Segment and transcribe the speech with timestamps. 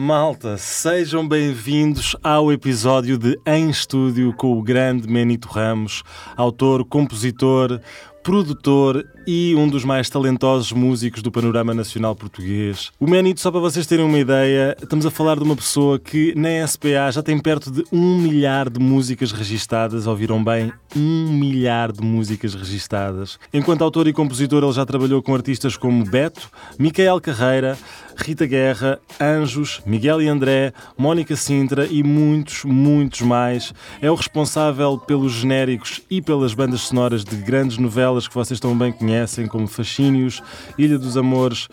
[0.00, 6.04] Malta, sejam bem-vindos ao episódio de Em Estúdio com o grande Menito Ramos,
[6.36, 7.80] autor, compositor,
[8.22, 12.90] produtor e um dos mais talentosos músicos do panorama nacional português.
[12.98, 16.32] O Menito, só para vocês terem uma ideia, estamos a falar de uma pessoa que
[16.34, 20.72] na SPA já tem perto de um milhar de músicas registadas, ouviram bem?
[20.96, 23.38] Um milhar de músicas registadas.
[23.52, 26.48] Enquanto autor e compositor, ele já trabalhou com artistas como Beto,
[26.78, 27.76] Micael Carreira,
[28.16, 33.72] Rita Guerra, Anjos, Miguel e André, Mónica Sintra e muitos, muitos mais.
[34.00, 38.76] É o responsável pelos genéricos e pelas bandas sonoras de grandes novelas que vocês tão
[38.76, 39.17] bem conhecem,
[39.48, 40.42] como Fascínios,
[40.78, 41.68] Ilha dos Amores,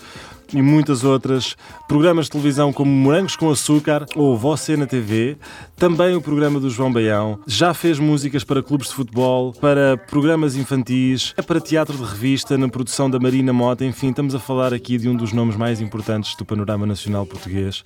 [0.53, 1.55] e muitas outras,
[1.88, 5.38] programas de televisão como Morangos com Açúcar ou Você na TV,
[5.76, 10.55] também o programa do João Baião, já fez músicas para clubes de futebol, para programas
[10.55, 14.73] infantis, é para teatro de revista, na produção da Marina Mota, enfim, estamos a falar
[14.73, 17.84] aqui de um dos nomes mais importantes do panorama nacional português.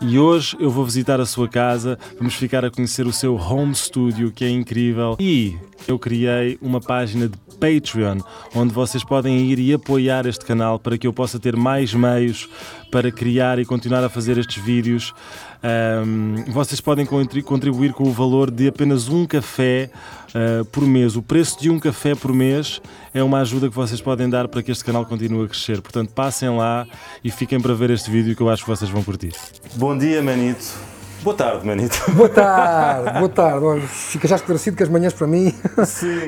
[0.00, 3.74] E hoje eu vou visitar a sua casa, vamos ficar a conhecer o seu home
[3.74, 8.20] studio, que é incrível, e eu criei uma página de Patreon,
[8.54, 12.48] onde vocês podem ir e apoiar este canal para que eu possa ter mais meios
[12.90, 15.12] para criar e continuar a fazer estes vídeos.
[15.62, 19.90] Um, vocês podem contribuir com o valor de apenas um café
[20.28, 21.16] uh, por mês.
[21.16, 22.80] O preço de um café por mês
[23.12, 25.80] é uma ajuda que vocês podem dar para que este canal continue a crescer.
[25.80, 26.86] Portanto, passem lá
[27.24, 29.32] e fiquem para ver este vídeo que eu acho que vocês vão curtir.
[29.74, 30.95] Bom dia, Manito.
[31.26, 32.00] Boa tarde, Manito.
[32.14, 33.80] Boa tarde, boa tarde.
[33.88, 35.52] Fica já esclarecido que as manhãs para mim.
[35.84, 36.20] Sim.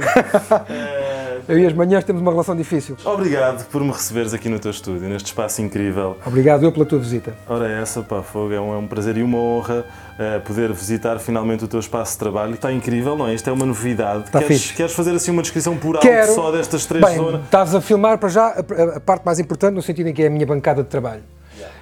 [0.68, 1.38] É...
[1.46, 2.96] Eu e as manhãs temos uma relação difícil.
[3.04, 6.18] Obrigado por me receberes aqui no teu estúdio, neste espaço incrível.
[6.26, 7.32] Obrigado eu pela tua visita.
[7.48, 9.86] Ora, essa, pá, fogo, é um, é um prazer e uma honra
[10.18, 12.54] uh, poder visitar finalmente o teu espaço de trabalho.
[12.54, 13.34] Está incrível, não é?
[13.34, 14.24] Isto é uma novidade.
[14.24, 14.74] Está queres, fixe.
[14.74, 16.34] queres fazer assim uma descrição por alto Quero.
[16.34, 17.44] só destas três Bem, zonas?
[17.44, 20.26] Estás a filmar para já a, a parte mais importante, no sentido em que é
[20.26, 21.22] a minha bancada de trabalho.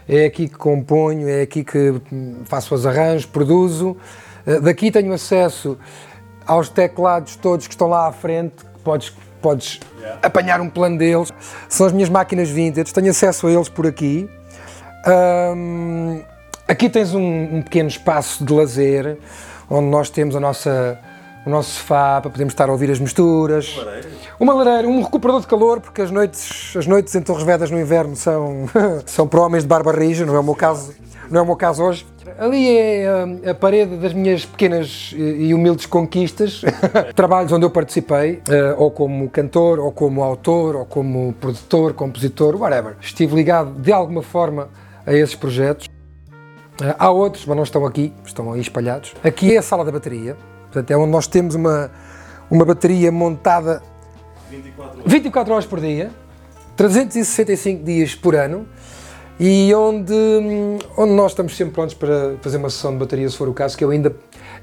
[0.09, 3.97] É aqui que componho, é aqui que hum, faço os arranjos, produzo.
[4.47, 5.77] Uh, daqui tenho acesso
[6.47, 9.12] aos teclados todos que estão lá à frente, que podes
[9.47, 10.19] podes yeah.
[10.22, 11.33] apanhar um plano deles.
[11.69, 14.28] São as minhas máquinas vintage, tenho acesso a eles por aqui.
[15.06, 16.23] Um,
[16.67, 19.19] aqui tens um, um, pequeno espaço de lazer,
[19.71, 20.99] onde nós temos a nossa,
[21.47, 23.81] o nosso sofá para podermos estar a ouvir as misturas.
[24.39, 27.81] Uma lareira, um recuperador de calor, porque as noites, as noites em Torres Vedras no
[27.81, 28.69] inverno são,
[29.07, 30.93] são para homens de barba rija, não é o meu caso,
[31.31, 32.05] não é o meu caso hoje.
[32.37, 36.62] Ali é a, a, parede das minhas pequenas e humildes conquistas,
[37.15, 42.56] trabalhos onde eu participei, uh, ou como cantor, ou como autor, ou como produtor, compositor,
[42.56, 42.97] whatever.
[43.01, 44.69] Estive ligado de alguma forma
[45.06, 45.87] a esses projetos.
[46.81, 49.15] Uh, há outros, mas não estão aqui, estão aí espalhados.
[49.23, 50.37] Aqui é a sala da bateria,
[50.76, 51.91] portanto é onde nós temos uma,
[52.50, 53.82] uma bateria montada
[54.50, 55.12] 24 horas.
[55.12, 56.10] 24 horas por dia,
[56.76, 58.66] 365 dias por ano
[59.41, 60.14] e onde,
[60.97, 63.76] onde nós estamos sempre prontos para fazer uma sessão de bateria, se for o caso,
[63.76, 64.14] que eu ainda,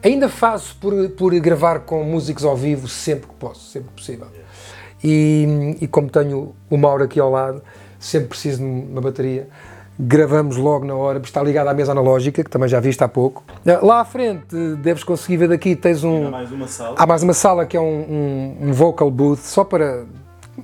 [0.04, 4.28] ainda faço por, por gravar com músicos ao vivo sempre que posso, sempre que possível.
[5.04, 7.62] E, e como tenho o Mauro aqui ao lado,
[8.00, 9.50] sempre preciso de uma bateria,
[10.00, 13.44] gravamos logo na hora, está ligado à mesa analógica, que também já viste há pouco.
[13.82, 16.28] Lá à frente, deves conseguir ver daqui, tens um...
[16.28, 16.96] Há mais uma sala.
[16.98, 20.06] Há mais uma sala que é um, um, um vocal booth, só para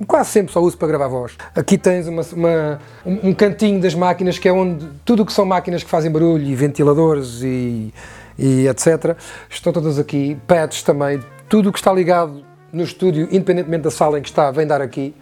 [0.06, 1.36] quase sempre só uso para gravar voz.
[1.54, 5.44] Aqui tens uma, uma, um, cantinho das máquinas que é onde tudo o que são
[5.44, 7.92] máquinas que fazem barulho e ventiladores e,
[8.38, 9.16] e etc.
[9.48, 14.18] Estão todas aqui, pads também, tudo o que está ligado no estúdio, independentemente da sala
[14.18, 15.14] em que está, vem dar aqui.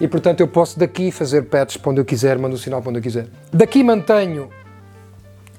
[0.00, 2.90] E portanto eu posso daqui fazer pads para onde eu quiser, mando o sinal para
[2.90, 3.26] onde eu quiser.
[3.52, 4.48] Daqui mantenho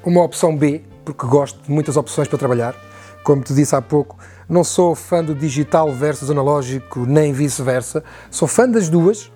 [0.03, 2.75] uma opção B, porque gosto de muitas opções para trabalhar.
[3.23, 4.17] Como te disse há pouco,
[4.49, 8.03] não sou fã do digital versus analógico, nem vice-versa.
[8.31, 9.31] Sou fã das duas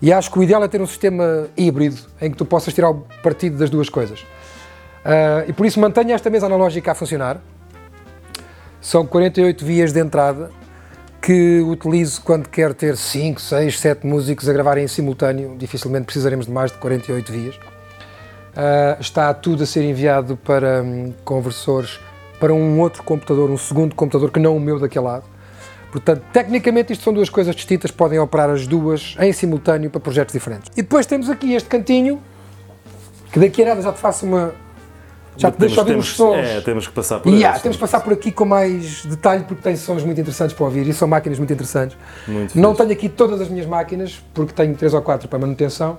[0.00, 2.90] e acho que o ideal é ter um sistema híbrido em que tu possas tirar
[2.90, 4.20] o partido das duas coisas.
[4.20, 7.40] Uh, e por isso mantenho esta mesa analógica a funcionar.
[8.80, 10.50] São 48 vias de entrada
[11.24, 15.56] que utilizo quando quero ter 5, 6, 7 músicos a gravarem em simultâneo.
[15.56, 17.56] Dificilmente precisaremos de mais de 48 vias.
[17.56, 21.98] Uh, está tudo a ser enviado para um, conversores
[22.38, 25.24] para um outro computador, um segundo computador que não o meu daquele lado.
[25.90, 30.34] Portanto, tecnicamente isto são duas coisas distintas, podem operar as duas em simultâneo para projetos
[30.34, 30.70] diferentes.
[30.76, 32.20] E depois temos aqui este cantinho,
[33.32, 34.52] que daqui a nada já te faço uma...
[35.36, 36.36] Já te deixo ouvir os sons.
[36.36, 39.62] É, temos que passar por yeah, Temos que passar por aqui com mais detalhe, porque
[39.62, 41.96] tem sons muito interessantes para ouvir e são máquinas muito interessantes.
[42.26, 45.98] Muito não tenho aqui todas as minhas máquinas, porque tenho três ou quatro para manutenção,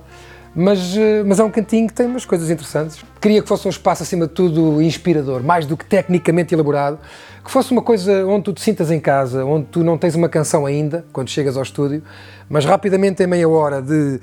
[0.54, 3.04] mas, eh, mas é um cantinho que tem umas coisas interessantes.
[3.20, 6.98] Queria que fosse um espaço, acima de tudo, inspirador, mais do que tecnicamente elaborado,
[7.44, 10.30] que fosse uma coisa onde tu te sintas em casa, onde tu não tens uma
[10.30, 12.02] canção ainda, quando chegas ao estúdio,
[12.48, 14.18] mas rapidamente, em meia hora de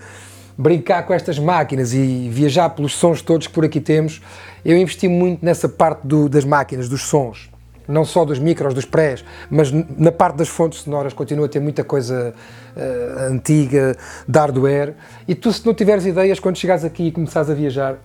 [0.57, 4.21] brincar com estas máquinas e viajar pelos sons todos que por aqui temos,
[4.63, 7.49] eu investi muito nessa parte do, das máquinas, dos sons.
[7.87, 11.59] Não só dos micros, dos prés, mas na parte das fontes sonoras continua a ter
[11.59, 12.33] muita coisa
[12.77, 14.95] uh, antiga, de hardware.
[15.27, 17.97] E tu, se não tiveres ideias, quando chegares aqui e começares a viajar,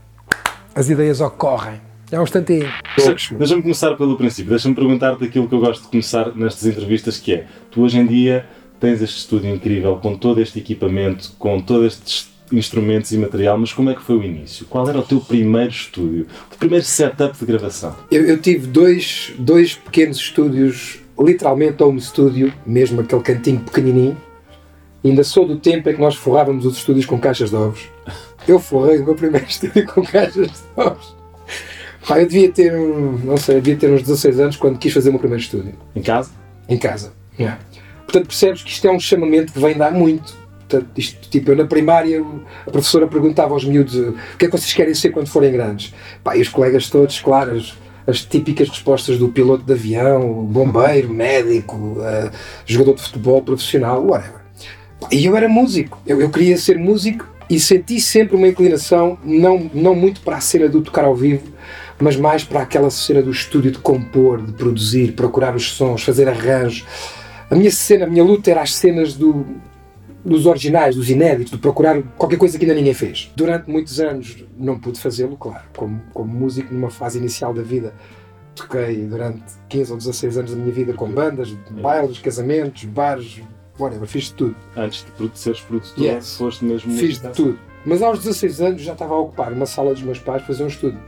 [0.75, 1.81] as ideias ocorrem.
[2.11, 2.69] É um instantinho.
[2.97, 4.50] Deixa-me começar pelo princípio.
[4.50, 8.06] Deixa-me perguntar-te aquilo que eu gosto de começar nestas entrevistas, que é, tu hoje em
[8.06, 8.47] dia
[8.81, 13.73] tens este estúdio incrível, com todo este equipamento, com todos estes instrumentos e material, mas
[13.73, 14.67] como é que foi o início?
[14.67, 16.27] Qual era o teu primeiro estúdio?
[16.53, 17.95] O primeiro setup de gravação?
[18.11, 24.17] Eu, eu tive dois, dois pequenos estúdios, literalmente home studio, mesmo aquele cantinho pequenininho.
[25.05, 27.89] Ainda sou do tempo em que nós forrávamos os estúdios com caixas de ovos.
[28.47, 31.17] Eu forrei o meu primeiro estúdio com caixas de ovos.
[32.06, 35.12] Pá, eu devia ter, não sei, devia ter uns 16 anos quando quis fazer o
[35.12, 35.75] meu primeiro estúdio.
[35.95, 36.31] Em casa?
[36.69, 37.12] Em casa.
[37.39, 37.59] Yeah.
[38.05, 40.35] Portanto, percebes que isto é um chamamento que vem dar muito.
[40.97, 42.25] Isto, tipo, eu na primária,
[42.67, 45.94] a professora perguntava aos miúdos o que é que vocês querem ser quando forem grandes.
[46.23, 47.75] Pá, e os colegas todos, claro, as,
[48.06, 52.31] as típicas respostas do piloto de avião, bombeiro, médico, uh,
[52.67, 54.41] jogador de futebol profissional, whatever.
[55.00, 59.19] Pá, e eu era músico, eu, eu queria ser músico e senti sempre uma inclinação,
[59.25, 61.44] não, não muito para a cena do tocar ao vivo,
[61.99, 66.29] mas mais para aquela cena do estúdio de compor, de produzir, procurar os sons, fazer
[66.29, 66.85] arranjos.
[67.50, 69.47] A minha cena, a minha luta era as cenas do,
[70.28, 73.32] dos originais, dos inéditos, de procurar qualquer coisa que ainda ninguém fez.
[73.34, 77.94] Durante muitos anos não pude fazê-lo, claro, como, como músico numa fase inicial da vida.
[78.54, 83.40] Toquei durante 15 ou 16 anos da minha vida com bandas, bailes, casamentos, bares,
[83.78, 84.56] whatever, fiz de tudo.
[84.76, 86.36] Antes de seres produtor, yes.
[86.36, 87.58] foste mesmo Fiz de tudo.
[87.86, 90.66] Mas aos 16 anos já estava a ocupar uma sala dos meus pais fazer um
[90.66, 90.98] estudo.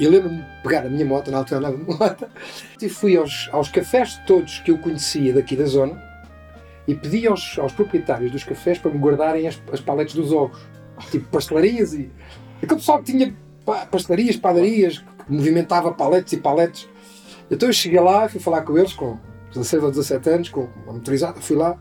[0.00, 2.26] E lembro-me de pegar a minha moto, na altura andava de moto,
[2.80, 6.11] e fui aos, aos cafés todos que eu conhecia daqui da zona
[6.86, 10.60] e pedi aos, aos proprietários dos cafés para me guardarem as, as paletes dos ovos.
[11.10, 12.10] Tipo pastelarias e.
[12.62, 13.34] Aquele pessoal que tinha
[13.90, 16.88] pastelarias, padarias, que movimentava paletes e paletes.
[17.50, 19.18] Então eu cheguei lá, fui falar com eles, com
[19.52, 21.76] 16 ou 17 anos, com uma motorizada, fui lá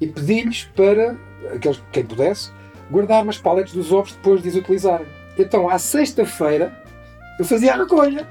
[0.00, 1.16] e pedi-lhes para,
[1.54, 2.50] aqueles, quem pudesse,
[2.90, 5.06] guardar umas paletes dos ovos depois de os utilizarem.
[5.38, 6.72] Então, à sexta-feira,
[7.38, 8.26] eu fazia a recolha.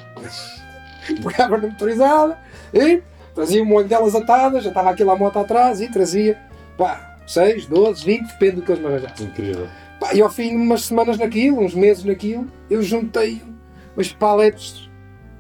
[1.24, 2.38] Pegava na motorizada
[2.74, 3.02] e
[3.36, 6.40] trazia um molho delas atadas, já estava aquilo à moto atrás e trazia,
[6.78, 9.28] pá, 6, 12, 20, depende do que eles me arranjassem.
[9.28, 9.68] Incrível.
[10.00, 13.42] Pá, e ao fim de umas semanas naquilo, uns meses naquilo, eu juntei
[13.96, 14.90] umas paletes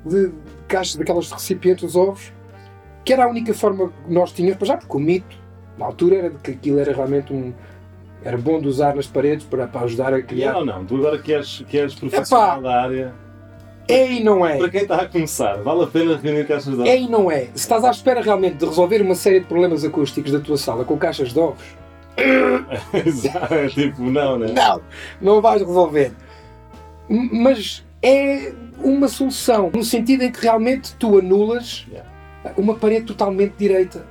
[0.06, 0.32] de
[0.68, 2.32] caixas daquelas recipientes dos ovos,
[3.04, 5.38] que era a única forma que nós tínhamos, para já, porque o mito,
[5.78, 7.54] na altura, era de que aquilo era realmente um,
[8.24, 10.54] era bom de usar nas paredes para, para ajudar a criar.
[10.54, 13.25] Não, não, tu agora que és, que és profissional Epá, da área.
[13.88, 14.58] É e não é.
[14.58, 16.88] Para quem está a começar, vale a pena reunir caixas de ovos?
[16.88, 17.46] É e não é.
[17.46, 20.84] Se estás à espera realmente de resolver uma série de problemas acústicos da tua sala
[20.84, 21.64] com caixas de ovos.
[22.18, 24.54] é tipo, não, né?
[24.54, 24.82] Não,
[25.22, 26.14] não vais resolver.
[27.08, 32.10] Mas é uma solução, no sentido em que realmente tu anulas yeah.
[32.58, 34.06] uma parede totalmente direita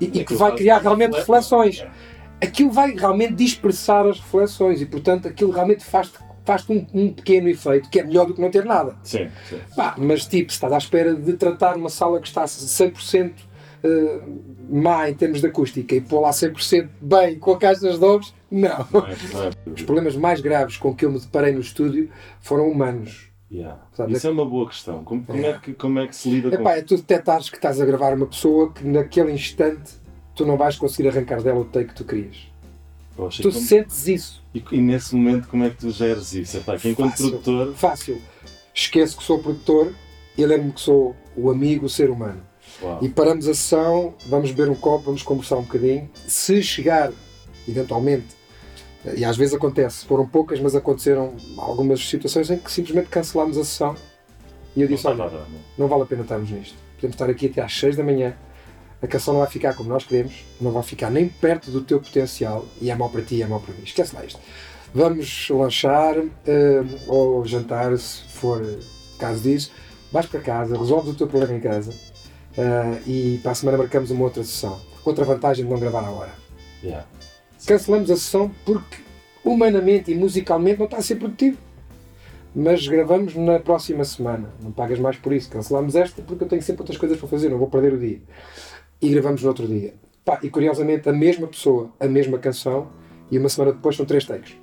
[0.00, 1.76] e, e que vai criar realmente reflexões.
[1.76, 1.94] Yeah.
[2.40, 7.48] Aquilo vai realmente dispersar as reflexões e, portanto, aquilo realmente faz-te faz-te um, um, pequeno
[7.48, 8.96] efeito que é melhor do que não ter nada.
[9.02, 9.58] Sim, sim.
[9.76, 13.32] Pá, mas tipo, se estás à espera de tratar uma sala que está 100%
[13.84, 17.98] uh, má em termos de acústica e pôr lá 100% bem com a caixa das
[17.98, 18.86] dobres, não.
[18.92, 19.50] não, é, não é.
[19.74, 22.10] Os problemas mais graves com que eu me deparei no estúdio
[22.40, 23.30] foram humanos.
[23.50, 23.82] Yeah.
[24.08, 25.04] Isso é uma boa questão.
[25.04, 25.58] Como, como, é.
[25.58, 28.16] que, como é que se lida Epá, com É tu detectares que estás a gravar
[28.16, 29.92] uma pessoa que naquele instante
[30.34, 32.51] tu não vais conseguir arrancar dela o take que tu querias.
[33.16, 33.64] Poxa, tu como...
[33.64, 34.42] sentes isso.
[34.54, 36.56] E, e, nesse momento, como é que tu geres isso?
[36.56, 37.74] Epá, que enquanto fácil, produtor.
[37.74, 38.22] Fácil.
[38.74, 39.92] Esqueço que sou produtor
[40.36, 42.42] e lembro-me que sou o amigo, o ser humano.
[42.82, 42.98] Uau.
[43.02, 46.10] E paramos a sessão, vamos beber um copo, vamos conversar um bocadinho.
[46.26, 47.12] Se chegar,
[47.68, 48.26] eventualmente,
[49.16, 53.64] e às vezes acontece, foram poucas, mas aconteceram algumas situações em que simplesmente cancelámos a
[53.64, 53.96] sessão
[54.76, 55.30] e eu disse: Olha,
[55.76, 56.76] não vale a pena estarmos nisto.
[56.96, 58.34] Podemos estar aqui até às 6 da manhã
[59.02, 62.00] a canção não vai ficar como nós queremos, não vai ficar nem perto do teu
[62.00, 63.82] potencial e é mau para ti, é mau para mim.
[63.82, 64.38] Esquece lá isto.
[64.94, 66.30] Vamos lanchar uh,
[67.08, 68.62] ou jantar, se for
[69.18, 69.72] caso disso.
[70.12, 74.12] Vais para casa, resolves o teu problema em casa uh, e para a semana marcamos
[74.12, 74.80] uma outra sessão.
[75.04, 76.32] Outra vantagem de não gravar à hora.
[76.80, 77.04] Yeah.
[77.66, 78.98] Cancelamos a sessão porque
[79.44, 81.58] humanamente e musicalmente não está a ser produtivo.
[82.54, 84.50] Mas gravamos na próxima semana.
[84.62, 85.48] Não pagas mais por isso.
[85.48, 88.20] Cancelamos esta porque eu tenho sempre outras coisas para fazer, não vou perder o dia
[89.02, 89.94] e gravamos no outro dia.
[90.24, 92.88] Pá, e curiosamente a mesma pessoa, a mesma canção,
[93.30, 94.54] e uma semana depois são três takes.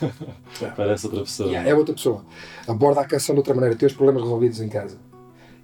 [0.76, 1.48] Parece outra pessoa.
[1.48, 2.24] Yeah, é outra pessoa.
[2.68, 4.96] Aborda a canção de outra maneira, tem os problemas resolvidos em casa.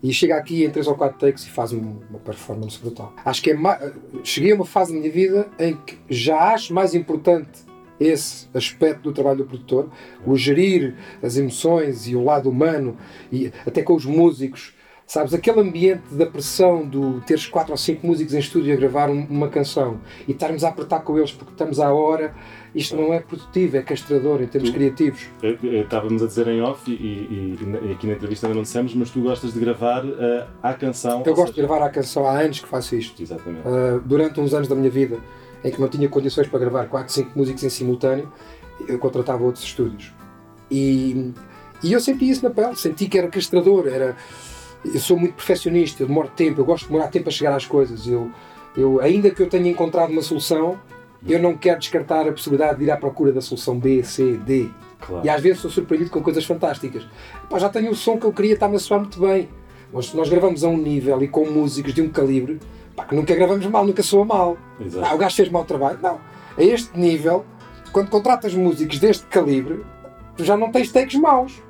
[0.03, 3.13] E chega aqui em 3 ou 4 takes e faz uma performance brutal.
[3.25, 3.93] Acho que é mais...
[4.23, 7.67] Cheguei a uma fase da minha vida em que já acho mais importante
[7.99, 9.91] esse aspecto do trabalho do produtor,
[10.25, 12.97] o gerir as emoções e o lado humano,
[13.33, 14.73] e até com os músicos,
[15.09, 15.33] sabes?
[15.33, 19.49] Aquele ambiente da pressão do teres quatro ou cinco músicos em estúdio a gravar uma
[19.49, 19.99] canção
[20.29, 22.35] e estarmos a apertar com eles porque estamos à hora,
[22.75, 25.27] isto não é produtivo, é castrador em termos tu, criativos.
[25.43, 29.11] Estávamos a dizer em off e, e, e, aqui na entrevista ainda não dissemos, mas
[29.11, 31.23] tu gostas de gravar uh, à canção.
[31.25, 31.63] Eu gosto seja...
[31.63, 33.23] de gravar à canção, há anos que faço isto.
[33.23, 33.67] Exatamente.
[33.67, 35.19] Uh, durante uns anos da minha vida
[35.65, 38.31] em que não tinha condições para gravar 4, 5 músicos em simultâneo,
[38.87, 40.13] eu contratava outros estúdios.
[40.71, 41.33] E,
[41.83, 44.15] e eu senti isso na pele, senti que era castrador, era...
[44.85, 47.67] Eu sou muito perfeccionista, eu demoro tempo, eu gosto de demorar tempo a chegar às
[47.67, 48.07] coisas.
[48.07, 48.31] Eu,
[48.77, 50.79] eu, ainda que eu tenha encontrado uma solução,
[51.27, 54.71] eu não quero descartar a possibilidade de ir à procura da solução B, C, D.
[55.01, 55.27] Claro.
[55.27, 57.07] E às vezes sou surpreendido com coisas fantásticas.
[57.51, 59.49] Pá, já tenho o som que eu queria, está-me a soar muito bem.
[59.93, 62.61] Nós, nós gravamos a um nível e com músicos de um calibre
[62.99, 64.59] Pá, que nunca gravamos mal, nunca soa mal.
[65.05, 66.01] Ah, o gajo fez mau trabalho.
[66.03, 66.19] Não.
[66.57, 67.45] A este nível,
[67.93, 69.85] quando contratas músicos deste calibre,
[70.37, 71.63] tu já não tens takes maus.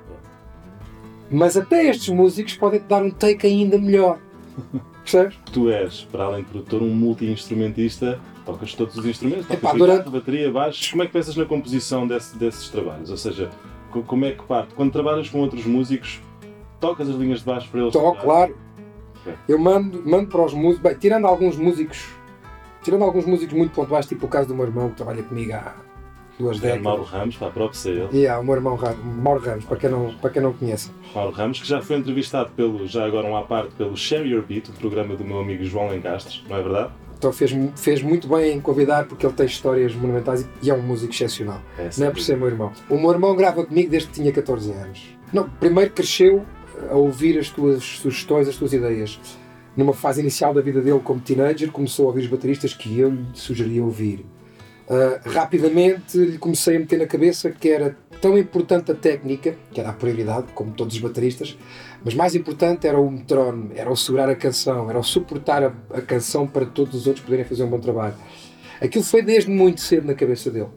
[1.30, 4.18] Mas até estes músicos podem-te dar um take ainda melhor.
[5.02, 5.38] Percebes?
[5.52, 10.10] Tu és, para além de produtor, um multi-instrumentista, tocas todos os instrumentos, tocas Epá, durante...
[10.10, 10.90] bateria, baixo.
[10.90, 13.10] Como é que pensas na composição desse, desses trabalhos?
[13.10, 13.50] Ou seja,
[14.06, 14.74] como é que parte?
[14.74, 16.20] Quando trabalhas com outros músicos,
[16.78, 17.92] tocas as linhas de baixo para eles?
[17.92, 18.56] Toco, claro.
[19.48, 22.06] Eu mando, mando para os músicos, bem, tirando alguns músicos,
[22.82, 25.74] tirando alguns músicos muito pontuais, tipo o caso do meu irmão que trabalha comigo há
[26.38, 26.82] duas é décadas.
[26.82, 28.18] Mauro Ramos, para a própria ser ele.
[28.18, 28.78] Yeah, o meu irmão
[29.22, 30.90] Mauro Ramos, para quem, não, para quem não conhece.
[31.14, 34.42] Mauro Ramos, que já foi entrevistado pelo, já agora um à parte, pelo Share Your
[34.42, 36.92] Beat, o programa do meu amigo João Lencastres, não é verdade?
[37.18, 40.80] Então fez, fez muito bem em convidar porque ele tem histórias monumentais e é um
[40.80, 41.60] músico excepcional.
[41.76, 42.72] É, não é por ser meu irmão.
[42.88, 45.18] O meu irmão grava comigo desde que tinha 14 anos.
[45.32, 46.46] Não, primeiro cresceu
[46.88, 49.18] a ouvir as tuas sugestões, as tuas ideias.
[49.76, 53.10] Numa fase inicial da vida dele como teenager, começou a ouvir os bateristas que eu
[53.10, 54.24] lhe sugeria ouvir.
[54.88, 59.80] Uh, rapidamente lhe comecei a meter na cabeça que era tão importante a técnica, que
[59.80, 61.58] era a prioridade, como todos os bateristas,
[62.02, 65.72] mas mais importante era o metrónomo, era o segurar a canção, era o suportar a,
[65.92, 68.14] a canção para todos os outros poderem fazer um bom trabalho.
[68.80, 70.68] Aquilo foi desde muito cedo na cabeça dele.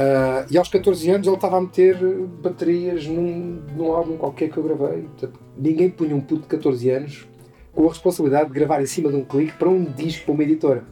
[0.00, 1.96] Uh, e aos 14 anos ele estava a meter
[2.42, 5.02] baterias num, num álbum qualquer que eu gravei.
[5.02, 7.28] Portanto, ninguém punha um puto de 14 anos
[7.72, 10.42] com a responsabilidade de gravar em cima de um clique para um disco para uma
[10.42, 10.84] editora.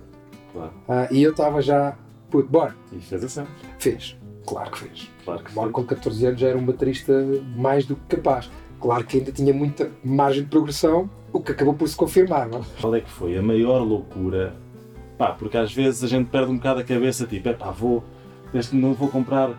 [0.53, 0.73] Claro.
[0.88, 1.97] Uh, e eu estava já,
[2.30, 2.75] puto, bora.
[2.92, 3.44] E fez assim?
[3.78, 4.16] Fez,
[4.47, 5.11] claro que fez.
[5.25, 7.12] Claro que Bora, com 14 anos já era um baterista
[7.56, 8.50] mais do que capaz.
[8.80, 12.49] Claro que ainda tinha muita margem de progressão, o que acabou por se confirmar.
[12.49, 12.64] Não?
[12.80, 14.54] Qual é que foi a maior loucura?
[15.18, 18.04] Pá, porque às vezes a gente perde um bocado a cabeça, tipo, é pá, vou
[18.54, 19.56] este não vou comprar uh,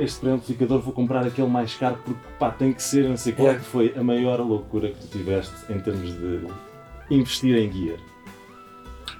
[0.00, 3.50] este preamplificador, vou comprar aquele mais caro porque pá, tem que ser, não sei qual
[3.50, 6.46] é que foi a maior loucura que tu tiveste em termos de
[7.10, 7.98] investir em gear?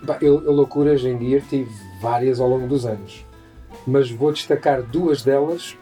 [0.03, 3.25] Bah, eu, eu loucuras em gear tive várias ao longo dos anos,
[3.87, 5.77] mas vou destacar duas delas,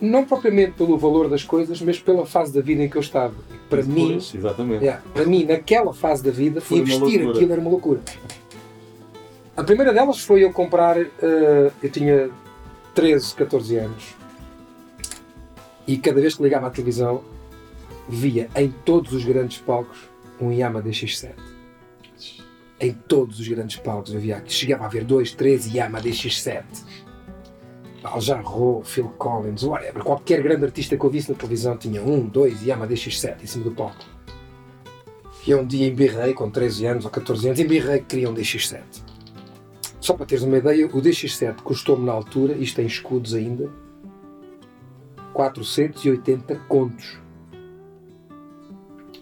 [0.00, 3.34] não propriamente pelo valor das coisas, mas pela fase da vida em que eu estava.
[3.68, 4.84] Para mim, exatamente.
[4.84, 8.00] Yeah, para mim, naquela fase da vida, foi investir aquilo era uma loucura.
[9.56, 10.96] A primeira delas foi eu comprar.
[10.96, 12.30] Uh, eu tinha
[12.94, 14.16] 13, 14 anos.
[15.86, 17.22] E cada vez que ligava à televisão,
[18.08, 19.98] via em todos os grandes palcos
[20.40, 21.57] um Yamaha DX7.
[22.80, 24.42] Em todos os grandes palcos eu via.
[24.46, 26.64] Chegava a ver dois, três Yamaha DX7.
[28.04, 30.02] Al Jarreau, Phil Collins, whatever.
[30.04, 33.64] Qualquer grande artista que eu visse na televisão tinha um, dois Yamaha DX7 em cima
[33.64, 34.04] do palco.
[35.46, 38.82] E um dia embirrei, com 13 anos ou 14 anos, embirrei que queria um DX7.
[40.00, 43.70] Só para teres uma ideia, o DX7 custou-me na altura, isto tem escudos ainda,
[45.32, 47.18] 480 contos.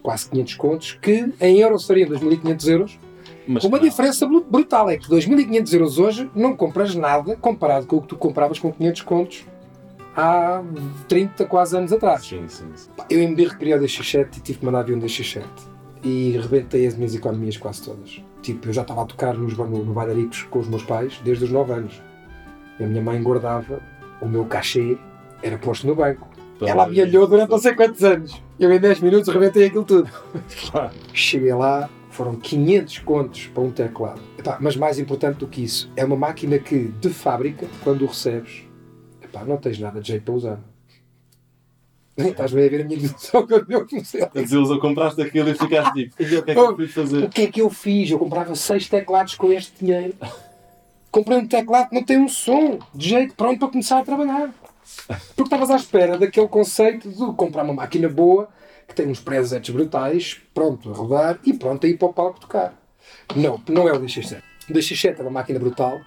[0.01, 2.99] Quase 500 contos, que em euros seriam 2.500 euros.
[3.47, 7.97] Mas com uma diferença brutal, é que 2.500 euros hoje não compras nada comparado com
[7.97, 9.45] o que tu compravas com 500 contos
[10.15, 10.63] há
[11.07, 12.25] 30, quase anos atrás.
[12.25, 12.89] Sim, sim, sim.
[13.09, 15.43] Eu em Birro queria o DX7 e tive que mandar vir um DX7.
[16.03, 18.21] E rebentei as minhas economias quase todas.
[18.41, 21.45] Tipo, eu já estava a tocar nos, no, no Bailaricos com os meus pais desde
[21.45, 22.01] os 9 anos.
[22.79, 23.81] E a minha mãe engordava,
[24.21, 24.97] o meu cachê
[25.41, 26.27] era posto no banco.
[26.61, 28.41] Ela amealhou durante não sei quantos anos.
[28.59, 30.09] Eu em 10 minutos rebentei aquilo tudo.
[31.13, 34.19] Cheguei lá, foram 500 contos para um teclado.
[34.39, 38.07] Epá, mas mais importante do que isso, é uma máquina que, de fábrica, quando o
[38.07, 38.63] recebes,
[39.21, 40.59] epá, não tens nada de jeito para usar.
[42.17, 45.53] Estás bem a ver a minha discussão quando eu comecei dizer, ou compraste aquilo e
[45.53, 47.23] ficaste tipo, o que é que eu fiz fazer?
[47.23, 48.09] O que é que eu fiz?
[48.09, 50.15] Eu comprava seis teclados com este dinheiro.
[51.11, 54.51] Comprei um teclado que não tem um som, de jeito pronto para começar a trabalhar.
[55.07, 58.49] Porque estavas à espera daquele conceito de comprar uma máquina boa,
[58.87, 62.39] que tem uns presets brutais, pronto a rodar e pronto a ir para o palco
[62.39, 62.73] tocar.
[63.35, 64.41] Não, não é o DX7.
[64.69, 65.99] O DX7 é uma máquina brutal,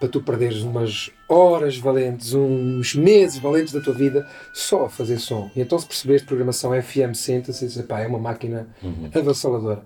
[0.00, 5.18] para tu perderes umas horas valentes, uns meses valentes da tua vida só a fazer
[5.18, 5.50] som.
[5.54, 9.10] E então se percebes programação FM Synthesis, epá, é uma máquina uhum.
[9.14, 9.82] avassaladora.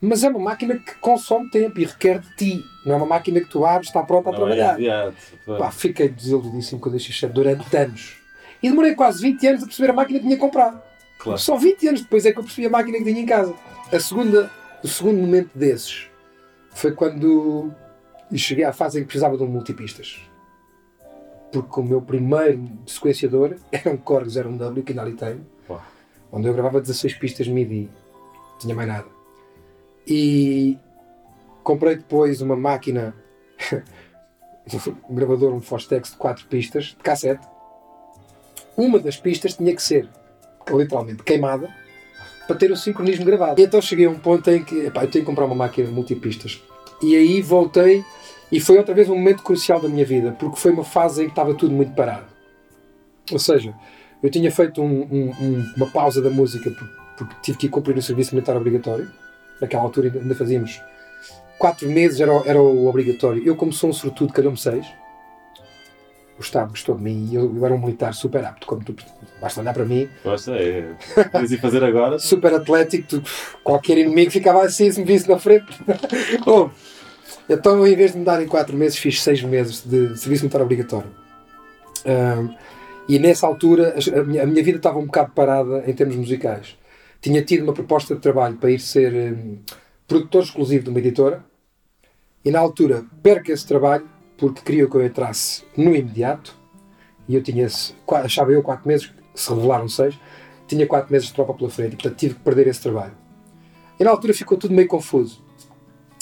[0.00, 2.64] Mas é uma máquina que consome tempo e requer de ti.
[2.86, 4.80] Não é uma máquina que tu abres, está pronta a Não é trabalhar.
[4.80, 8.16] É Pá, fiquei desiludidíssimo com a DX7 durante anos.
[8.62, 10.80] E demorei quase 20 anos a perceber a máquina que tinha comprado.
[11.20, 11.38] Claro.
[11.38, 13.54] Só 20 anos depois é que eu percebi a máquina que tinha em casa.
[13.92, 14.50] A segunda,
[14.82, 16.08] o segundo momento desses
[16.70, 17.70] foi quando
[18.34, 20.18] cheguei à fase em que precisava de um multipistas.
[21.52, 25.46] Porque o meu primeiro sequenciador era um Korg 01W, que ainda ali tenho,
[26.32, 27.90] onde eu gravava 16 pistas MIDI.
[28.52, 29.08] Não tinha mais nada.
[30.06, 30.78] E
[31.62, 33.14] comprei depois uma máquina,
[35.06, 37.46] um gravador, um Fostex de 4 pistas, de cassete.
[38.74, 40.08] Uma das pistas tinha que ser
[40.76, 41.68] literalmente queimada
[42.46, 43.60] para ter o sincronismo gravado.
[43.60, 45.90] E então cheguei a um ponto em que epá, eu tenho que comprar uma máquina
[45.90, 46.62] multipistas.
[47.02, 48.04] E aí voltei
[48.50, 51.26] e foi outra vez um momento crucial da minha vida, porque foi uma fase em
[51.26, 52.26] que estava tudo muito parado.
[53.30, 53.74] Ou seja,
[54.22, 56.70] eu tinha feito um, um, uma pausa da música
[57.16, 59.10] porque tive que ir cumprir o serviço militar obrigatório.
[59.60, 60.80] Naquela altura ainda fazíamos
[61.58, 63.42] quatro meses, era, era o obrigatório.
[63.46, 64.86] Eu, como sou um sortudo, calhou-me seis.
[66.38, 68.94] O Estado gostou de mim e eu, eu, era um militar super apto, como tu
[69.40, 70.08] basta olhar para mim.
[70.24, 70.92] Basta, é.
[71.30, 72.18] Queres ir fazer agora?
[72.18, 73.22] super atlético, tu,
[73.62, 75.66] qualquer inimigo ficava assim se me visse na frente.
[76.44, 76.70] Bom,
[77.48, 80.62] então, em vez de me dar em 4 meses, fiz 6 meses de serviço militar
[80.62, 81.10] obrigatório.
[82.06, 82.54] Um,
[83.08, 86.76] e nessa altura, a minha, a minha, vida estava um bocado parada em termos musicais.
[87.20, 89.58] Tinha tido uma proposta de trabalho para ir ser um,
[90.06, 91.44] produtor exclusivo de uma editora,
[92.44, 96.56] e na altura perco esse trabalho porque queria que eu entrasse no imediato.
[97.28, 97.66] E eu tinha,
[98.24, 100.18] achava eu, 4 meses, se revelaram 6,
[100.66, 103.14] tinha 4 meses de tropa pela frente, e portanto tive que perder esse trabalho.
[103.98, 105.42] E na altura ficou tudo meio confuso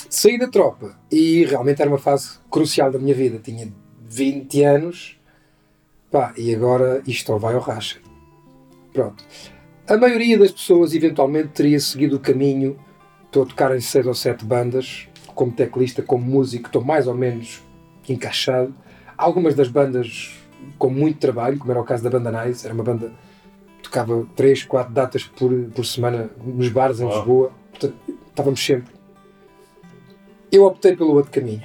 [0.08, 3.38] saí da tropa e realmente era uma fase crucial da minha vida.
[3.38, 3.72] Tinha
[4.08, 5.20] 20 anos
[6.10, 7.98] pá, e agora isto vai ao racha.
[8.92, 9.22] Pronto.
[9.86, 12.78] A maioria das pessoas eventualmente teria seguido o caminho.
[13.26, 17.14] Estou a tocar em 6 ou 7 bandas, como teclista, como músico, estou mais ou
[17.14, 17.62] menos
[18.08, 18.74] encaixado.
[19.16, 20.34] Algumas das bandas
[20.78, 23.12] com muito trabalho, como era o caso da Banda Nice, era uma banda
[23.76, 27.52] que tocava 3, 4 datas por, por semana nos bares em Lisboa.
[27.70, 27.94] Portanto,
[28.30, 28.98] estávamos sempre
[30.50, 31.62] eu optei pelo outro caminho.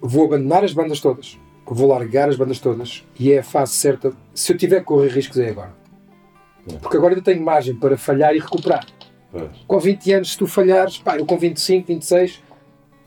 [0.00, 1.38] Vou abandonar as bandas todas.
[1.66, 3.04] Vou largar as bandas todas.
[3.18, 4.12] E é a fase certa.
[4.34, 5.72] Se eu tiver que correr riscos, é agora.
[6.70, 6.76] É.
[6.76, 8.86] Porque agora ainda tenho margem para falhar e recuperar.
[9.34, 9.48] É.
[9.66, 12.42] Com 20 anos, se tu falhares, pá, eu com 25, 26,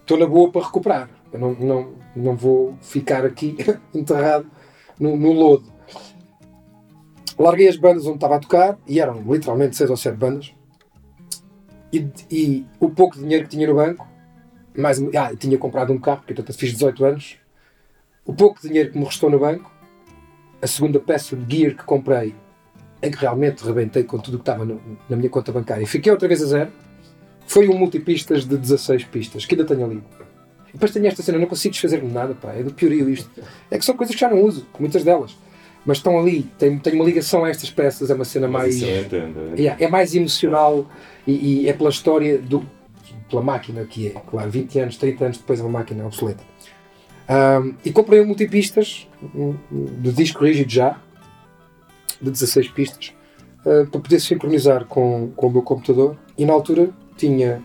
[0.02, 1.10] estou na boa para recuperar.
[1.32, 3.56] Eu não, não, não vou ficar aqui
[3.94, 4.50] enterrado
[5.00, 5.72] no, no lodo.
[7.38, 10.54] Larguei as bandas onde estava a tocar, e eram literalmente 6 ou 7 bandas.
[11.94, 14.08] E, e o pouco dinheiro que tinha no banco
[14.78, 17.38] mais, ah, tinha comprado um carro, porque portanto fiz 18 anos.
[18.24, 19.72] O pouco dinheiro que me restou no banco,
[20.62, 22.36] a segunda peça de gear que comprei,
[23.02, 25.88] em que realmente rebentei com tudo o que estava no, na minha conta bancária, e
[25.88, 26.72] fiquei outra vez a zero,
[27.46, 30.04] foi um multipistas de 16 pistas, que ainda tenho ali.
[30.78, 33.28] Depois tenho esta cena, não consigo desfazer-me de nada, pá, é do piorio isto.
[33.72, 35.36] É que são coisas que já não uso, muitas delas.
[35.84, 38.80] Mas estão ali, tenho, tenho uma ligação a estas peças, é uma cena mais.
[38.84, 39.06] É,
[39.80, 40.86] é mais emocional
[41.26, 42.64] e, e é pela história do,
[43.28, 46.44] pela máquina que é, claro, 20 anos, 30 anos depois é uma máquina obsoleta.
[47.28, 49.08] Um, e comprei um multipistas
[49.72, 51.02] de disco rígido já,
[52.22, 53.14] de 16 pistas,
[53.62, 56.16] uh, para poder sincronizar com, com o meu computador.
[56.38, 57.64] E na altura tinha.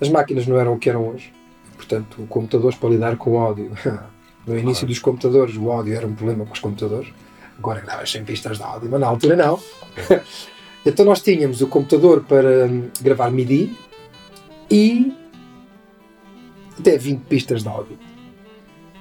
[0.00, 1.32] As máquinas não eram o que eram hoje,
[1.76, 3.70] portanto, computadores para lidar com o áudio.
[4.46, 4.88] no início ah.
[4.88, 7.12] dos computadores, o áudio era um problema com os computadores.
[7.58, 9.58] Agora gravas sem pistas de áudio, mas na altura não.
[10.84, 13.76] então nós tínhamos o computador para hum, gravar MIDI,
[14.70, 15.14] e
[16.78, 17.98] até 20 pistas de áudio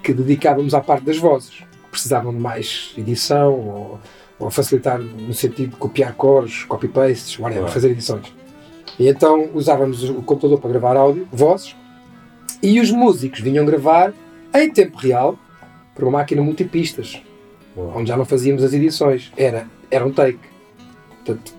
[0.06, 4.00] que dedicávamos à parte das vozes, precisavam de mais edição ou,
[4.38, 8.32] ou facilitar no sentido de copiar cores, copy-pastes, whatever, fazer edições.
[9.00, 11.76] E então usávamos o computador para gravar áudio, vozes,
[12.66, 14.12] e os músicos vinham gravar
[14.52, 15.38] em tempo real
[15.94, 17.22] para uma máquina multipistas,
[17.78, 19.32] onde já não fazíamos as edições.
[19.38, 20.40] Era, era um take.
[21.24, 21.54] Portanto,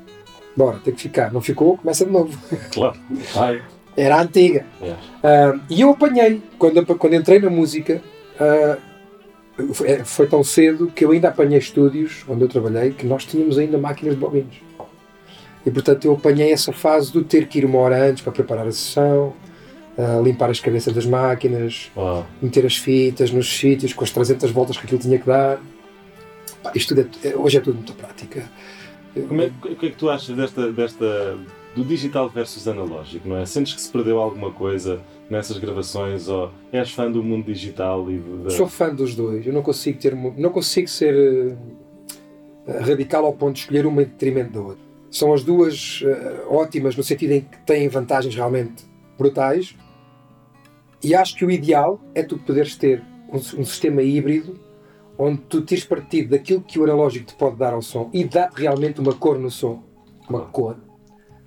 [0.56, 1.32] bora, tem que ficar.
[1.32, 2.36] Não ficou, começa de novo.
[2.72, 2.98] Claro.
[3.32, 3.62] Vai.
[3.96, 4.66] Era antiga.
[4.82, 8.02] Uh, e eu apanhei, quando, quando entrei na música,
[8.40, 13.24] uh, foi, foi, tão cedo que eu ainda apanhei estúdios onde eu trabalhei que nós
[13.24, 14.56] tínhamos ainda máquinas de bobinos.
[15.64, 18.66] E portanto eu apanhei essa fase do ter que ir uma hora antes para preparar
[18.66, 19.32] a sessão,
[19.98, 21.90] uh, limpar as cabeças das máquinas,
[22.40, 25.60] meter as fitas nos sítios com as 300 voltas que aquilo tinha que dar.
[26.62, 28.50] Pá, isto é, hoje é tudo muito prática.
[29.28, 31.38] Como é, o que é que tu achas desta, desta
[31.76, 33.44] do digital versus analógico, não é?
[33.44, 38.18] Sentes que se perdeu alguma coisa nessas gravações ou és fã do mundo digital e
[38.18, 38.54] de...
[38.54, 39.46] Sou fã dos dois.
[39.46, 44.06] Eu não consigo ter não consigo ser uh, radical ao ponto de escolher uma em
[44.06, 44.84] detrimento da outra.
[45.10, 48.84] São as duas uh, ótimas no sentido em que têm vantagens realmente
[49.18, 49.76] brutais.
[51.06, 53.00] E acho que o ideal é tu poderes ter
[53.32, 54.58] um, um sistema híbrido
[55.16, 58.60] onde tu tires partido daquilo que o analógico te pode dar ao som e dá-te
[58.60, 59.84] realmente uma cor no som.
[60.28, 60.76] Uma cor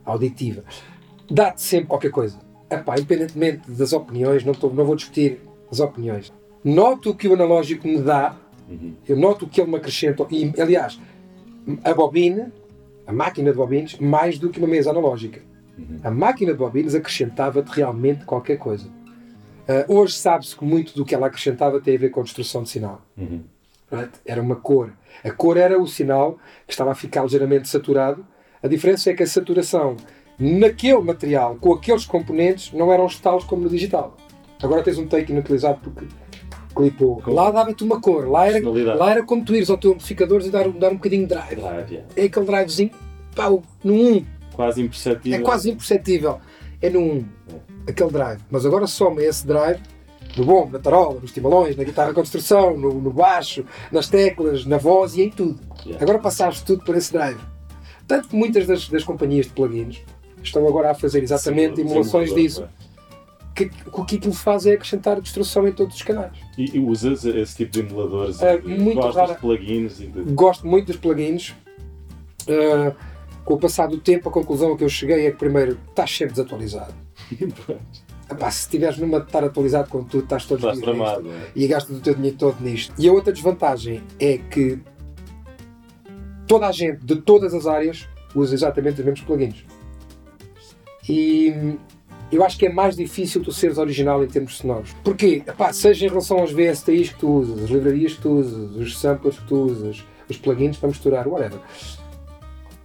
[0.06, 0.64] auditiva.
[1.30, 2.40] Dá-te sempre qualquer coisa.
[2.72, 6.32] Epá, independentemente das opiniões, não, tô, não vou discutir as opiniões.
[6.64, 8.38] Noto o que o analógico me dá,
[8.70, 8.94] uhum.
[9.10, 10.26] eu noto o que ele me acrescenta.
[10.32, 10.98] E, aliás,
[11.84, 12.50] a bobina,
[13.06, 15.42] a máquina de bobines, mais do que uma mesa analógica.
[15.78, 16.00] Uhum.
[16.02, 18.90] A máquina de bobines acrescentava-te realmente qualquer coisa.
[19.70, 22.64] Uh, hoje sabe-se que muito do que ela acrescentava tem a ver com a destruição
[22.64, 23.02] de sinal.
[23.16, 23.44] Uhum.
[23.92, 24.12] Right?
[24.26, 24.92] Era uma cor.
[25.24, 28.26] A cor era o sinal que estava a ficar ligeiramente saturado
[28.62, 29.96] a diferença é que a saturação
[30.38, 34.18] naquele material, com aqueles componentes, não eram os talos como no digital.
[34.62, 36.06] Agora tens um take inutilizado porque
[36.76, 37.22] clipou.
[37.28, 38.60] Lá dava-te uma cor, lá era,
[38.96, 41.56] lá era como tu ires ao teu amplificador e dar, dar um bocadinho de drive.
[41.56, 42.14] drive yeah.
[42.18, 42.92] É aquele drivezinho,
[43.34, 44.26] pau, no 1.
[44.54, 45.40] Quase imperceptível.
[45.40, 46.40] É quase imperceptível.
[46.82, 47.79] É no 1, é.
[47.90, 48.42] Aquele drive.
[48.50, 49.80] Mas agora soma esse drive
[50.38, 54.66] no bombo, na tarola, nos timbalões, na guitarra de construção, no, no, baixo, nas teclas,
[54.66, 55.60] na voz e em tudo.
[55.86, 56.04] Yeah.
[56.04, 57.40] Agora passaste tudo por esse drive.
[58.08, 60.02] Tanto que muitas das, das companhias de plugins
[60.44, 62.68] estão agora a fazer exatamente sim, emulações disso.
[63.56, 66.32] Que, o que aquilo faz é acrescentar destrução em todos os canais.
[66.58, 68.40] E, e usas esse tipo de emuladores?
[68.40, 69.34] Uh, muito gostas rara.
[69.34, 69.98] de plugins?
[69.98, 70.08] De...
[70.34, 71.50] Gosto muito dos plugins.
[72.48, 72.96] Uh,
[73.44, 76.16] com o passar do tempo, a conclusão a que eu cheguei é que, primeiro, estás
[76.16, 76.94] sempre desatualizado.
[78.32, 81.52] Epá, se estiveres numa de estar atualizado com tudo, estás todo estás tramado, é?
[81.56, 82.94] e gastas o teu dinheiro todo nisto.
[82.98, 84.80] E a outra desvantagem é que
[86.48, 89.66] toda a gente de todas as áreas usa exatamente os mesmos plugins.
[91.08, 91.76] E
[92.32, 94.94] eu acho que é mais difícil tu seres original em termos sonoros.
[95.04, 95.42] Porquê?
[95.48, 99.00] Epá, seja em relação aos VSTIs que tu usas, as livrarias que tu usas, os
[99.00, 101.60] samplers que tu usas, os plugins para misturar, whatever.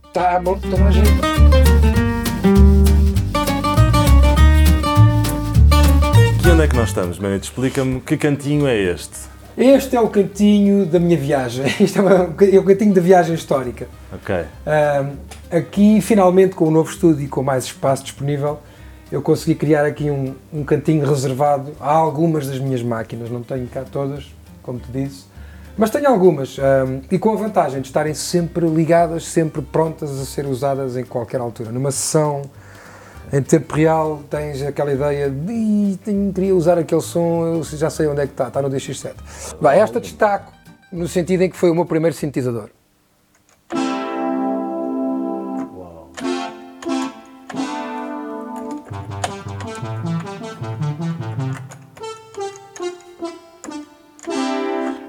[0.07, 2.14] Está à mão de toda a gente.
[6.75, 7.45] Que nós estamos, Manete?
[7.45, 9.17] Explica-me que cantinho é este.
[9.57, 11.65] Este é o cantinho da minha viagem.
[11.79, 13.87] Isto é, o cantinho da viagem histórica.
[14.13, 14.35] Ok.
[14.35, 15.17] Uh,
[15.57, 18.59] aqui, finalmente, com o novo estúdio e com mais espaço disponível,
[19.13, 23.31] eu consegui criar aqui um, um cantinho reservado a algumas das minhas máquinas.
[23.31, 25.27] Não tenho cá todas, como te disse,
[25.79, 26.57] mas tenho algumas.
[27.09, 31.41] e com a vantagem de estarem sempre ligadas, sempre prontas a ser usadas em qualquer
[31.41, 31.71] altura.
[31.71, 32.43] Numa sessão
[33.35, 35.99] em tempo real tens aquela ideia de
[36.33, 39.13] queria usar aquele som, eu já sei onde é que está, está no DX7.
[39.61, 40.53] Vai, esta destaco
[40.93, 42.71] no sentido em que foi o meu primeiro sintetizador.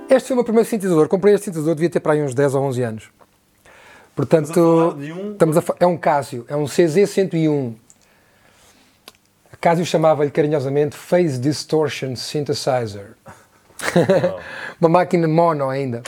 [0.09, 1.07] Este foi o meu primeiro sintetizador.
[1.07, 3.09] Comprei este sintetizador, devia ter para aí uns 10 ou 11 anos.
[4.15, 5.33] Portanto, um...
[5.33, 7.84] estamos a, é um Casio, é um CZ101
[9.65, 13.15] Casio chamava-lhe carinhosamente Phase Distortion Synthesizer.
[13.25, 14.39] Oh.
[14.79, 16.03] Uma máquina mono ainda.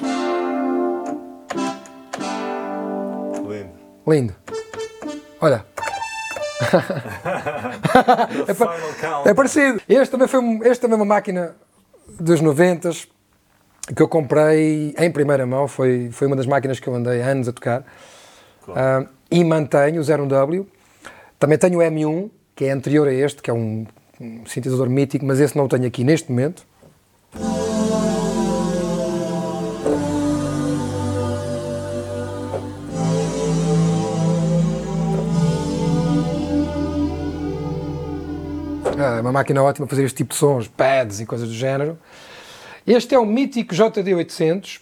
[3.48, 3.72] Lindo.
[4.06, 4.36] Lindo.
[5.42, 5.66] Olha.
[9.26, 9.82] é, é, parecido.
[9.90, 11.56] Este também, foi, este também é uma máquina
[12.20, 12.92] dos 90
[13.96, 15.68] que eu comprei em primeira mão.
[15.68, 17.84] Foi, foi uma das máquinas que eu andei anos a tocar.
[18.68, 20.64] Uh, e mantenho o 01W.
[21.40, 23.86] Também tenho o M1 que é anterior a este, que é um,
[24.20, 26.66] um sintetizador mítico, mas esse não o tenho aqui neste momento.
[39.00, 41.54] Ah, é uma máquina ótima para fazer este tipo de sons, pads e coisas do
[41.54, 42.00] género.
[42.88, 44.82] Este é o mítico JD800,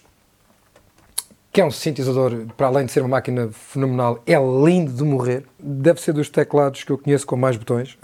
[1.56, 5.46] que é um sintetizador, para além de ser uma máquina fenomenal, é lindo de morrer.
[5.58, 7.96] Deve ser dos teclados que eu conheço com mais botões.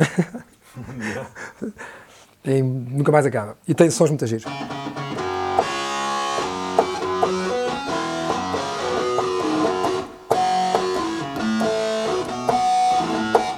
[2.42, 3.58] e nunca mais acaba.
[3.68, 4.46] E tem sons muito giros.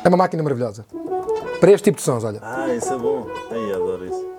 [0.02, 0.85] É uma máquina maravilhosa.
[1.61, 2.40] Para este tipo de sons, olha.
[2.42, 3.28] Ah, isso é bom.
[3.48, 4.35] Ai, adoro isso.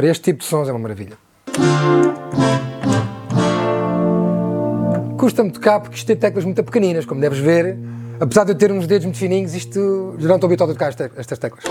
[0.00, 1.18] Para este tipo de sons é uma maravilha.
[5.18, 7.76] Custa-me tocar porque isto tem teclas muito pequeninas, como deves ver.
[8.18, 10.94] Apesar de eu ter uns dedos muito fininhos, isto já não estou habituado a tocar
[11.18, 11.64] estas teclas.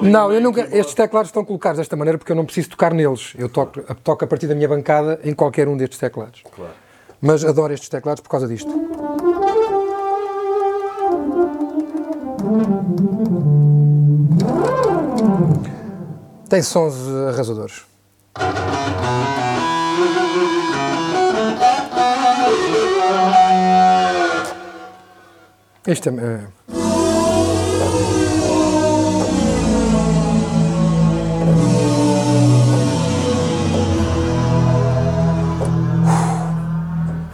[0.00, 0.62] Não eu nunca.
[0.74, 3.34] Estes teclados estão colocados desta maneira porque eu não preciso tocar neles.
[3.36, 6.44] Eu toco, toco a partir da minha bancada em qualquer um destes teclados.
[6.56, 6.72] Claro.
[7.20, 8.72] Mas adoro estes teclados por causa disto.
[16.48, 16.94] Tem sons
[17.28, 17.84] arrasadores.
[25.86, 26.12] Este é.
[26.12, 27.54] é-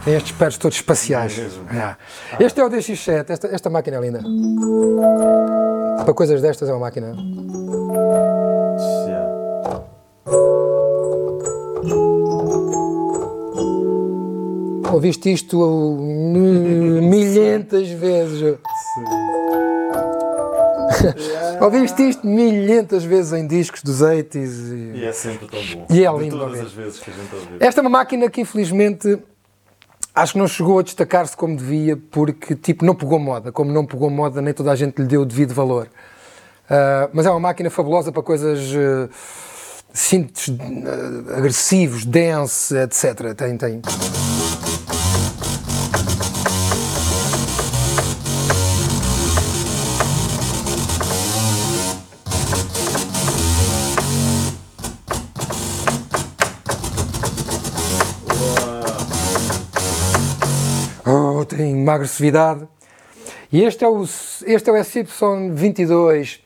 [0.03, 1.37] Tem estes pés todos espaciais.
[1.37, 2.43] É.
[2.43, 4.19] Este é o DX7, esta, esta máquina é linda.
[6.03, 7.15] Para coisas destas é uma máquina.
[14.93, 16.01] Ouviste isto uh,
[17.01, 18.57] milhentas vezes.
[21.61, 24.71] Ouviste isto milhentas vezes em discos dos 80s.
[24.95, 25.85] e- E é sempre tão bom.
[25.89, 27.47] E é lindo todas as vezes que a gente ouve.
[27.59, 29.17] Esta é uma máquina que infelizmente
[30.13, 33.51] acho que não chegou a destacar-se como devia porque tipo não pegou moda.
[33.51, 35.87] Como não pegou moda, nem toda a gente lhe deu o devido valor.
[36.69, 39.09] Ah, mas é uma máquina fabulosa para coisas uh,
[40.15, 43.33] uh, agressivos, dance, etc.
[43.35, 43.81] Tem, tem.
[61.63, 62.67] Uma agressividade.
[63.51, 66.39] E este é o, este é o SY22.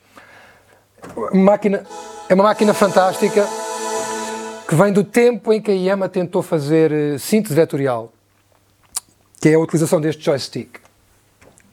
[1.34, 1.86] Máquina,
[2.28, 3.48] é uma máquina fantástica
[4.68, 8.12] que vem do tempo em que a Yamaha tentou fazer eh, síntese vetorial,
[9.40, 10.80] que é a utilização deste joystick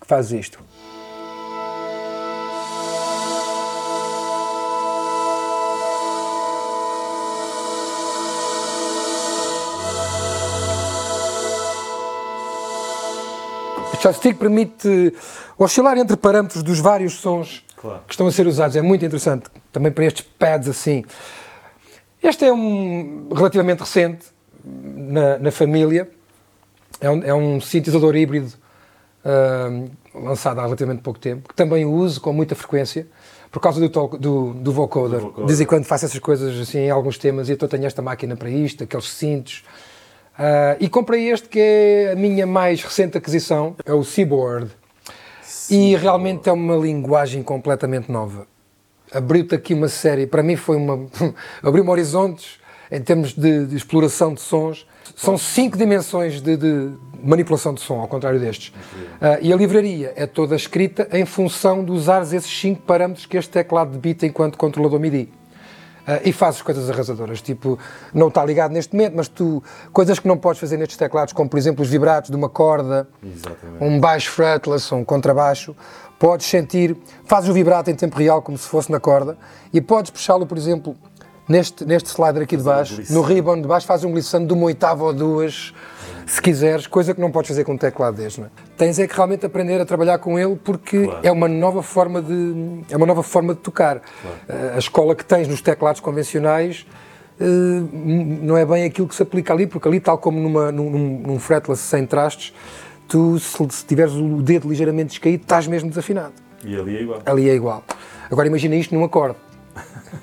[0.03, 0.59] que faz isto.
[14.03, 15.15] Joystick permite
[15.59, 18.01] oscilar entre parâmetros dos vários sons Claro.
[18.07, 18.77] que estão a ser usados.
[18.77, 21.05] É muito interessante também para estes pads assim.
[22.23, 24.27] Este é um relativamente recente
[24.65, 26.09] na, na família.
[27.01, 28.53] É um, é um sintetizador híbrido
[29.25, 33.09] ahm, lançado há relativamente pouco tempo, que também uso com muita frequência
[33.51, 35.19] por causa do, tol- do, do vocoder.
[35.19, 35.45] Do vocoder.
[35.47, 38.01] De vez em quando faço essas coisas assim em alguns temas e então tenho esta
[38.01, 39.65] máquina para isto, aqueles cintos.
[40.39, 44.71] Ah, e comprei este que é a minha mais recente aquisição, é o Seaboard.
[45.71, 48.47] E realmente é uma linguagem completamente nova.
[49.13, 51.07] Abriu-te aqui uma série, para mim foi uma.
[51.63, 52.59] abriu-me horizontes
[52.91, 54.87] em termos de, de exploração de sons.
[55.15, 56.91] São cinco dimensões de, de
[57.23, 58.73] manipulação de som, ao contrário destes.
[59.21, 63.37] Ah, e a livraria é toda escrita em função de usares esses cinco parâmetros que
[63.37, 65.42] este teclado debita enquanto controlador MIDI.
[66.07, 67.79] Ah, e fazes coisas arrasadoras, tipo,
[68.13, 69.63] não está ligado neste momento, mas tu,
[69.93, 73.09] coisas que não podes fazer nestes teclados, como por exemplo os vibratos de uma corda,
[73.25, 73.85] Exatamente.
[73.85, 75.77] um baixo fretless, um contrabaixo,
[76.19, 79.39] podes sentir, fazes o vibrato em tempo real como se fosse na corda
[79.73, 80.97] e podes puxá-lo, por exemplo,
[81.49, 84.65] neste, neste slider aqui de baixo, no ribbon de baixo, fazes um glissando de uma
[84.65, 85.73] oitava ou duas,
[86.33, 88.51] se quiseres, coisa que não podes fazer com um teclado deste, não é?
[88.79, 91.21] Tens é que realmente aprender a trabalhar com ele porque Claro.
[91.23, 94.01] é uma nova forma de é uma nova forma de tocar.
[94.49, 96.87] Eh, A escola que tens nos teclados convencionais
[97.39, 100.89] eh, não é bem aquilo que se aplica ali, porque ali, tal como numa, num,
[100.91, 102.55] num- num fretless sem trastes,
[103.07, 106.33] tu, se, se tiveres o dedo ligeiramente descaído, estás mesmo desafinado.
[106.65, 107.21] E ali é igual.
[107.27, 107.83] Ali é igual.
[108.31, 109.37] Agora imagina isto num acorde.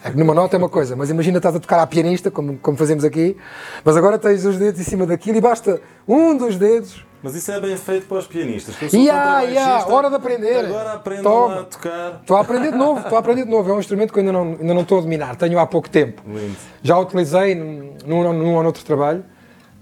[0.04, 2.78] É numa nota é uma coisa, mas imagina estás a tocar à pianista, como, como
[2.78, 3.36] fazemos aqui,
[3.84, 7.06] mas agora tens os dedos em cima daquilo e basta um dos dedos.
[7.22, 8.76] Mas isso é bem feito para os pianistas.
[8.78, 10.66] que contrabaixista, ya, hora de aprender.
[10.66, 11.60] Agora aprendam Toma.
[11.60, 12.20] a tocar.
[12.22, 13.70] Estou a aprender de novo, estou a aprender de novo.
[13.70, 15.90] É um instrumento que eu ainda não, ainda não estou a dominar, tenho há pouco
[15.90, 16.22] tempo.
[16.26, 16.56] Lindo.
[16.82, 19.26] Já o utilizei num, num, num ou noutro trabalho,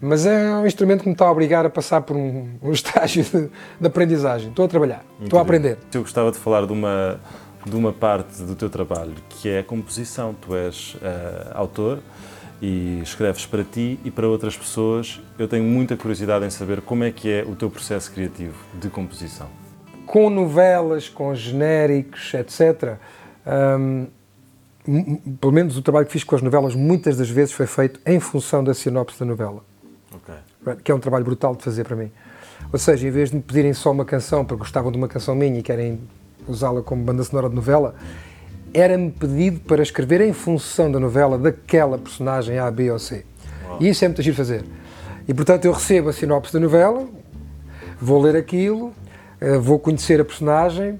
[0.02, 3.24] mas é um instrumento que me está a obrigar a passar por um, um estágio
[3.24, 4.50] de, de aprendizagem.
[4.50, 5.78] Estou a trabalhar, estou a aprender.
[5.93, 7.20] Eu gostava de falar de uma,
[7.69, 10.34] de uma parte do teu trabalho, que é a composição.
[10.34, 11.99] Tu és eh, autor
[12.62, 15.21] e escreves para ti e para outras pessoas.
[15.38, 18.89] Eu tenho muita curiosidade em saber como é que é o teu processo criativo de
[18.89, 19.47] composição.
[20.06, 22.95] com novelas, com genéricos, etc.
[23.45, 24.08] hum,
[24.88, 27.67] m- m- pelo menos o trabalho que fiz com as novelas muitas das vezes foi
[27.67, 29.62] feito em função da sinopse da novela,
[30.15, 30.34] Ok.
[30.82, 32.10] que é um trabalho brutal de fazer para mim.
[32.71, 35.36] Ou seja, em vez de me pedirem só uma canção porque gostavam de uma canção
[35.36, 35.99] minha e querem
[36.48, 37.96] usá-la como banda sonora de novela,
[38.74, 43.26] era-me pedido para escrever em função da novela daquela personagem A, B ou C.
[43.80, 44.64] E isso é muito giro fazer.
[45.28, 47.06] E portanto eu recebo a sinopse da novela,
[48.00, 48.94] vou ler aquilo,
[49.42, 51.00] eh, vou conhecer a personagem,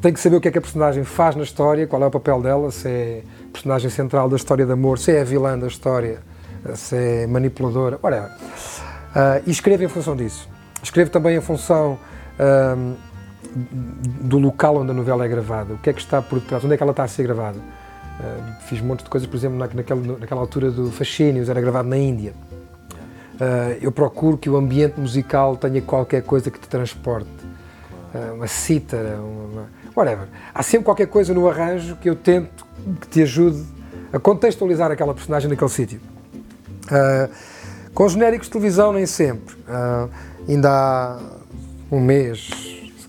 [0.00, 2.10] tenho que saber o que é que a personagem faz na história, qual é o
[2.10, 6.18] papel dela, se é personagem central da história de amor, se é vilã da história,
[6.74, 8.30] se é manipuladora, whatever.
[8.30, 10.48] Uh, e escrevo em função disso.
[10.82, 11.98] Escrevo também em função
[12.38, 12.96] uh,
[13.54, 16.74] do local onde a novela é gravada, o que é que está por trás, onde
[16.74, 17.58] é que ela está a ser gravada.
[17.58, 21.88] Uh, fiz um monte de coisas, por exemplo, naquela, naquela altura do Fascínios, era gravado
[21.88, 22.32] na Índia.
[23.34, 27.28] Uh, eu procuro que o ambiente musical tenha qualquer coisa que te transporte.
[28.14, 30.28] Uh, uma cítara, uma, whatever.
[30.54, 32.64] Há sempre qualquer coisa no arranjo que eu tento
[33.00, 33.64] que te ajude
[34.12, 36.00] a contextualizar aquela personagem naquele sítio.
[37.92, 39.56] Com genéricos de televisão, nem sempre.
[40.46, 41.18] ainda há
[41.90, 42.50] um mês,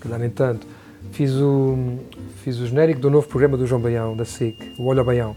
[0.06, 0.66] calhar nem tanto,
[1.12, 1.98] fiz o,
[2.42, 5.36] fiz o genérico do novo programa do João Baião, da SIC, o Olho Baião.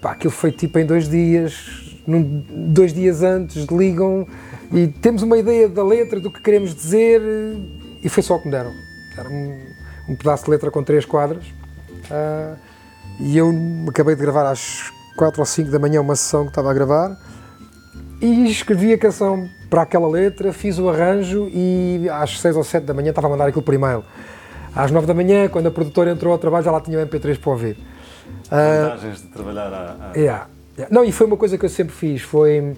[0.00, 4.26] pá, aquilo foi tipo em dois dias, num, dois dias antes ligam
[4.72, 7.20] e temos uma ideia da letra, do que queremos dizer,
[8.02, 8.72] e foi só o que me deram.
[9.16, 9.66] Era um,
[10.08, 11.44] um pedaço de letra com três quadras.
[11.46, 12.56] Uh,
[13.20, 13.52] e eu
[13.88, 17.16] acabei de gravar às quatro ou cinco da manhã uma sessão que estava a gravar
[18.20, 22.84] e escrevi a canção para aquela letra, fiz o arranjo e às seis ou sete
[22.84, 24.04] da manhã estava a mandar aquilo por e-mail.
[24.76, 27.38] Às nove da manhã, quando a produtora entrou ao trabalho, já lá tinha o MP3
[27.40, 27.78] para ouvir.
[28.50, 30.12] Vantagens uh, de trabalhar à...
[30.14, 30.46] Yeah.
[30.90, 32.76] Não, e foi uma coisa que eu sempre fiz, foi...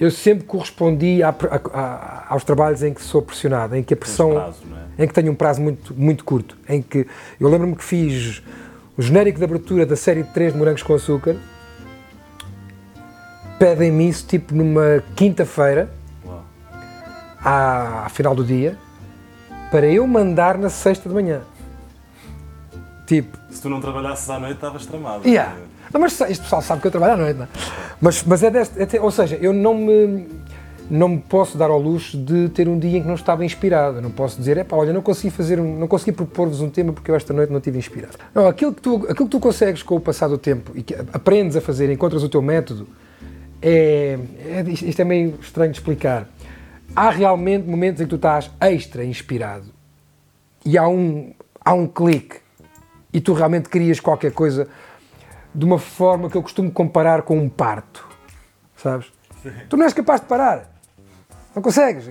[0.00, 1.34] Eu sempre correspondi a, a,
[1.78, 4.30] a, aos trabalhos em que sou pressionado, em que a pressão...
[4.30, 4.62] Prazo,
[4.96, 5.04] é?
[5.04, 6.56] Em que tenho um prazo muito, muito curto.
[6.66, 7.06] Em que...
[7.38, 8.42] Eu lembro-me que fiz
[8.96, 11.36] o genérico de abertura da série de 3 de Morangos com Açúcar.
[13.58, 15.90] Pedem-me isso, tipo, numa quinta-feira,
[17.46, 18.76] à, final do dia,
[19.70, 21.42] para eu mandar na sexta de manhã.
[23.06, 23.38] Tipo...
[23.48, 25.28] Se tu não trabalhasses à noite, estavas tramado.
[25.28, 25.54] Yeah.
[25.92, 27.48] Não, mas este pessoal sabe que eu trabalho à noite, não é?
[28.00, 30.26] Mas, mas é deste, é, ou seja, eu não me,
[30.90, 33.98] não me posso dar ao luxo de ter um dia em que não estava inspirado.
[33.98, 36.68] Eu não posso dizer, é pá, olha, não consegui fazer, um, não consegui propor-vos um
[36.68, 38.18] tema porque eu esta noite não estive inspirado.
[38.34, 40.96] Não, aquilo que tu, aquilo que tu consegues com o passar do tempo e que
[41.12, 42.88] aprendes a fazer, encontras o teu método,
[43.62, 46.28] é, é isto é meio estranho de explicar.
[46.96, 49.70] Há realmente momentos em que tu estás extra inspirado.
[50.64, 52.38] E há um, há um clique.
[53.12, 54.66] E tu realmente querias qualquer coisa
[55.54, 58.06] de uma forma que eu costumo comparar com um parto,
[58.76, 59.12] sabes?
[59.42, 59.52] Sim.
[59.68, 60.70] Tu não és capaz de parar,
[61.54, 62.04] não consegues,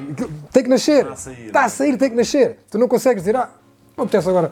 [0.52, 3.21] tem que nascer, está a sair, está a sair tem que nascer, tu não consegues
[3.21, 3.52] dizer, ah,
[3.95, 4.52] não acontece agora,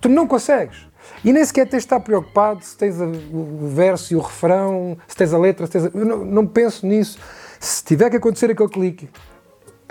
[0.00, 0.88] tu não consegues.
[1.24, 5.16] E nem sequer tens de estar preocupado se tens o verso e o refrão, se
[5.16, 5.90] tens a letra, se tens a...
[5.94, 7.18] eu não, não penso nisso.
[7.60, 9.10] Se tiver que acontecer aquele clique,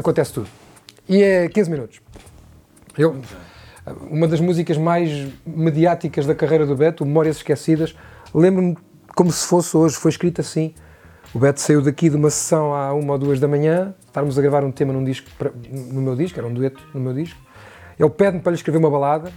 [0.01, 0.49] acontece tudo.
[1.07, 2.01] E é 15 minutos.
[2.97, 3.21] Eu,
[4.09, 7.95] uma das músicas mais mediáticas da carreira do Beto, Memórias Esquecidas,
[8.33, 8.77] lembro-me
[9.15, 10.73] como se fosse hoje, foi escrito assim.
[11.33, 14.41] O Beto saiu daqui de uma sessão à uma ou duas da manhã, estávamos a
[14.41, 15.29] gravar um tema num disco,
[15.63, 17.39] no meu disco, era um dueto no meu disco.
[17.97, 19.31] Ele pede-me para lhe escrever uma balada,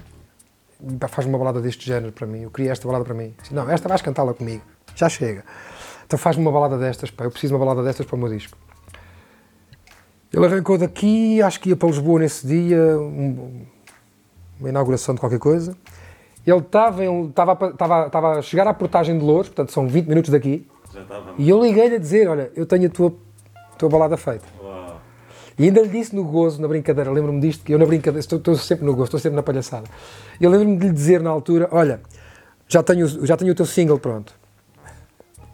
[1.08, 2.42] faz uma balada deste género para mim.
[2.42, 3.32] Eu queria esta balada para mim.
[3.40, 4.62] Disse, não, esta vais cantá-la comigo,
[4.96, 5.44] já chega.
[6.06, 8.28] Então faz-me uma balada destas, pá, eu preciso de uma balada destas para o meu
[8.28, 8.58] disco.
[10.34, 13.64] Ele arrancou daqui, acho que ia para Lisboa nesse dia, um,
[14.58, 15.76] uma inauguração de qualquer coisa.
[16.44, 20.30] Ele estava, estava, estava, estava a chegar à portagem de Louros, portanto são 20 minutos
[20.32, 20.66] daqui,
[21.38, 23.14] e eu liguei-lhe a dizer, olha, eu tenho a tua,
[23.78, 24.44] tua balada feita.
[24.60, 25.00] Uau.
[25.56, 28.38] E ainda lhe disse no gozo, na brincadeira, lembro-me disto, que eu na brincadeira, estou,
[28.38, 29.86] estou, sempre no gozo, estou sempre na palhaçada.
[30.40, 32.00] Eu lembro-me de lhe dizer na altura, olha,
[32.66, 34.34] já tenho, já tenho o teu single pronto.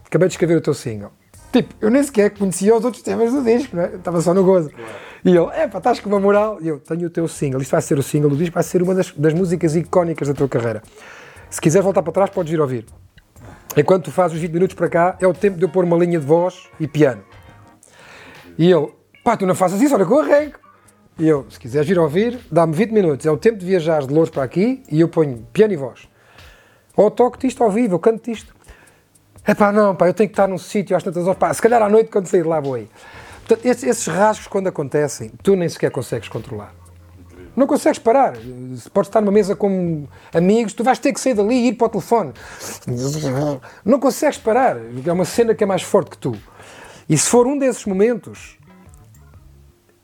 [0.05, 1.11] Acabei de escrever o teu single.
[1.51, 3.95] Tipo, eu nem sequer conhecia os outros temas do disco, não é?
[3.95, 4.69] estava só no gozo.
[4.69, 4.91] Claro.
[5.23, 6.57] E ele, é pá, estás com uma moral.
[6.61, 8.81] E eu, tenho o teu single, isto vai ser o single do disco, vai ser
[8.81, 10.81] uma das, das músicas icónicas da tua carreira.
[11.49, 12.85] Se quiser voltar para trás, podes ir ouvir.
[13.75, 15.97] Enquanto tu fazes os 20 minutos para cá, é o tempo de eu pôr uma
[15.97, 17.23] linha de voz e piano.
[18.57, 18.89] E ele,
[19.23, 20.59] pá, tu não faças isso, olha que eu arranco.
[21.19, 23.25] E eu, se quiseres ir ouvir, dá-me 20 minutos.
[23.25, 26.07] É o tempo de viajar de Louros para aqui e eu ponho piano e voz.
[26.95, 28.55] Ou toco-te isto ao vivo, eu canto-te isto.
[29.45, 31.37] É pá, não, pá, eu tenho que estar num sítio às tantas horas.
[31.37, 32.87] Pá, se calhar à noite, quando sair lá, vou aí.
[33.39, 36.73] Portanto, esses, esses rasgos, quando acontecem, tu nem sequer consegues controlar.
[37.55, 38.33] Não consegues parar.
[38.93, 41.87] Podes estar numa mesa com amigos, tu vais ter que sair dali e ir para
[41.87, 42.33] o telefone.
[43.83, 44.77] Não consegues parar.
[45.05, 46.35] É uma cena que é mais forte que tu.
[47.09, 48.57] E se for um desses momentos,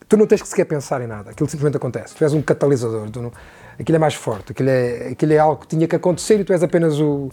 [0.08, 1.30] tu não tens que sequer pensar em nada.
[1.30, 2.14] Aquilo simplesmente acontece.
[2.14, 3.08] Tu és um catalisador.
[3.10, 3.32] Tu não...
[3.78, 4.52] Aquilo é mais forte.
[4.52, 7.30] Aquilo é, aquilo é algo que tinha que acontecer e tu és apenas o,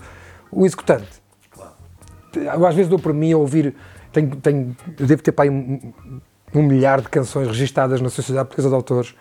[0.49, 1.24] o executante.
[2.35, 3.75] Eu às vezes dou por mim a ouvir
[4.15, 5.93] tenho, tenho, eu devo ter para aí um,
[6.53, 9.15] um, milhar de canções registadas na Sociedade Portuguesa de Autores.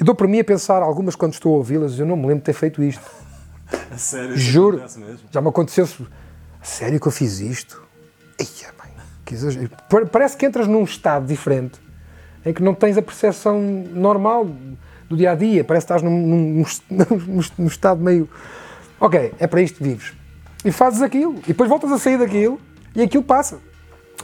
[0.00, 2.38] E dou para mim a pensar, algumas quando estou a ouvi-las, eu não me lembro
[2.38, 3.04] de ter feito isto.
[3.90, 4.36] A sério?
[4.36, 4.82] Juro.
[5.30, 5.86] Já me aconteceu.
[6.60, 7.82] A sério que eu fiz isto?
[8.38, 8.90] Eia, mãe,
[9.24, 9.70] que exagero.
[10.10, 11.78] Parece que entras num estado diferente
[12.44, 14.46] em que não tens a percepção normal.
[15.08, 18.28] do dia a dia, parece que estás num, num, num, num estado meio.
[18.98, 20.12] Ok, é para isto que vives.
[20.64, 22.60] E fazes aquilo, e depois voltas a sair daquilo
[22.94, 23.58] e aquilo passa.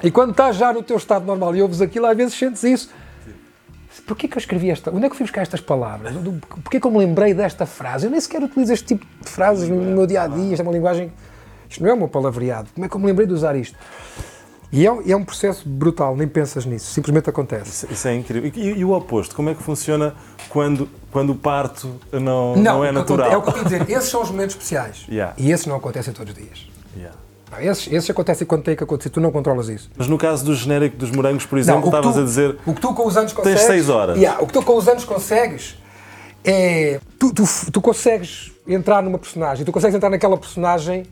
[0.02, 2.90] E quando estás já no teu estado normal e ouves aquilo, às vezes sentes isso.
[4.06, 4.90] Porquê que eu escrevi esta?
[4.90, 6.14] Onde é que eu fui buscar estas palavras?
[6.62, 8.06] Porquê que eu me lembrei desta frase?
[8.06, 10.52] Eu nem sequer utilizo este tipo de frases no meu dia a dia.
[10.52, 11.12] Isto é uma linguagem.
[11.68, 12.68] Isto não é meu palavreado.
[12.74, 13.76] Como é que eu me lembrei de usar isto?
[14.70, 17.70] E é, é um processo brutal, nem pensas nisso, simplesmente acontece.
[17.70, 18.50] Isso, isso é incrível.
[18.54, 20.14] E, e, o oposto, como é que funciona
[20.50, 23.32] quando, quando o parto não, não, não é natural?
[23.32, 25.06] É o que eu estou a dizer, esses são os momentos especiais.
[25.18, 25.34] Yeah.
[25.38, 26.66] E esses não acontecem todos os dias.
[26.94, 27.16] Yeah.
[27.60, 29.90] Esses, esses acontecem quando tem que acontecer, tu não controlas isso.
[29.96, 32.58] Mas no caso do genérico dos morangos, por exemplo, não, estavas a dizer.
[32.66, 33.60] O que tu com os anos consegues.
[33.60, 34.16] Tens 6 horas.
[34.16, 35.78] Yeah, o que tu com os anos consegues
[36.44, 37.00] é.
[37.18, 41.04] Tu, tu, tu consegues entrar numa personagem, tu consegues entrar naquela personagem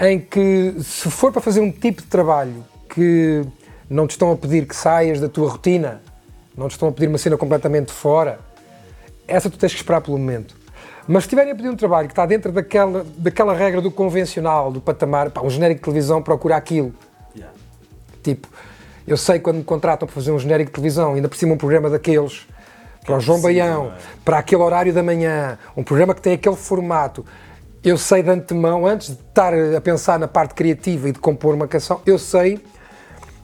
[0.00, 2.64] em que, se for para fazer um tipo de trabalho
[2.94, 3.42] que
[3.88, 6.02] não te estão a pedir que saias da tua rotina,
[6.56, 8.38] não te estão a pedir uma cena completamente fora,
[9.26, 10.54] essa tu tens que esperar pelo momento.
[11.06, 14.70] Mas se estiverem a pedir um trabalho que está dentro daquela, daquela regra do convencional,
[14.70, 16.94] do patamar, pá, um genérico de televisão procura aquilo.
[17.34, 17.54] Yeah.
[18.22, 18.48] Tipo,
[19.06, 21.58] eu sei quando me contratam para fazer um genérico de televisão, ainda por cima um
[21.58, 22.46] programa daqueles,
[23.04, 23.92] para o João Baião, é?
[24.24, 27.24] para aquele horário da manhã, um programa que tem aquele formato,
[27.82, 31.54] eu sei de antemão, antes de estar a pensar na parte criativa e de compor
[31.54, 32.60] uma canção, eu sei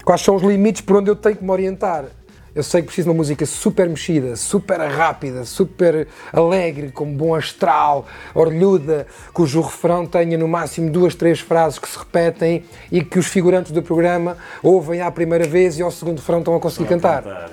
[0.09, 2.07] quais são os limites por onde eu tenho que me orientar.
[2.55, 7.35] Eu sei que preciso de uma música super mexida, super rápida, super alegre, com bom
[7.35, 13.19] astral, orlhuda, cujo refrão tenha no máximo duas, três frases que se repetem e que
[13.19, 16.89] os figurantes do programa ouvem à primeira vez e ao segundo refrão estão a conseguir
[16.89, 17.23] cantar.
[17.23, 17.51] cantar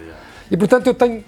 [0.50, 1.26] e portanto eu tenho,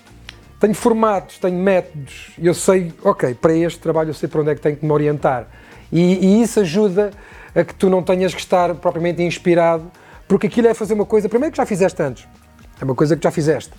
[0.61, 4.55] tenho formatos, tenho métodos eu sei, ok, para este trabalho eu sei para onde é
[4.55, 5.45] que tenho que me orientar.
[5.91, 7.11] E, e isso ajuda
[7.53, 9.91] a que tu não tenhas que estar propriamente inspirado,
[10.27, 12.27] porque aquilo é fazer uma coisa, primeiro que já fizeste antes
[12.79, 13.71] é uma coisa que já fizeste.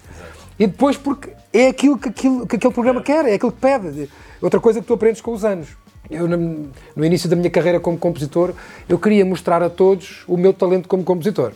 [0.59, 4.11] E depois porque é aquilo que, aquilo que aquele programa quer, é aquilo que pede.
[4.43, 5.69] Outra coisa que tu aprendes com os anos.
[6.11, 8.55] Eu, no início da minha carreira como compositor,
[8.89, 11.53] eu queria mostrar a todos o meu talento como compositor.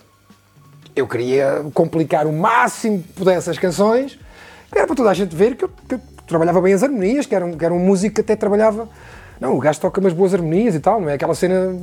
[0.95, 4.19] Eu queria complicar o máximo que pudesse as canções,
[4.71, 7.35] era para toda a gente ver que eu, que eu trabalhava bem as harmonias, que
[7.35, 8.89] era, um, que era um músico que até trabalhava.
[9.41, 11.77] Não, o gajo toca umas boas harmonias e tal, não é aquela cena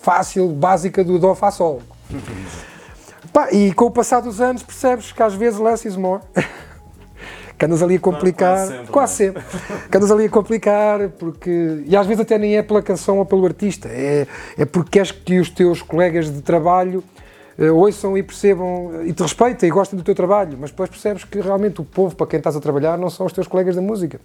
[0.00, 1.82] fácil, básica do Dó Fá Sol.
[3.32, 6.22] Pá, e com o passar dos anos percebes que às vezes less is more.
[7.58, 8.56] que andas ali a complicar.
[8.56, 8.92] Quase sempre.
[8.92, 9.42] Quase sempre.
[9.90, 11.82] que andas ali a complicar, porque.
[11.86, 15.10] E às vezes até nem é pela canção ou pelo artista, é, é porque queres
[15.10, 17.02] que os teus colegas de trabalho
[17.58, 21.24] uh, ouçam e percebam e te respeitem e gostem do teu trabalho, mas depois percebes
[21.24, 23.82] que realmente o povo para quem estás a trabalhar não são os teus colegas da
[23.82, 24.20] música.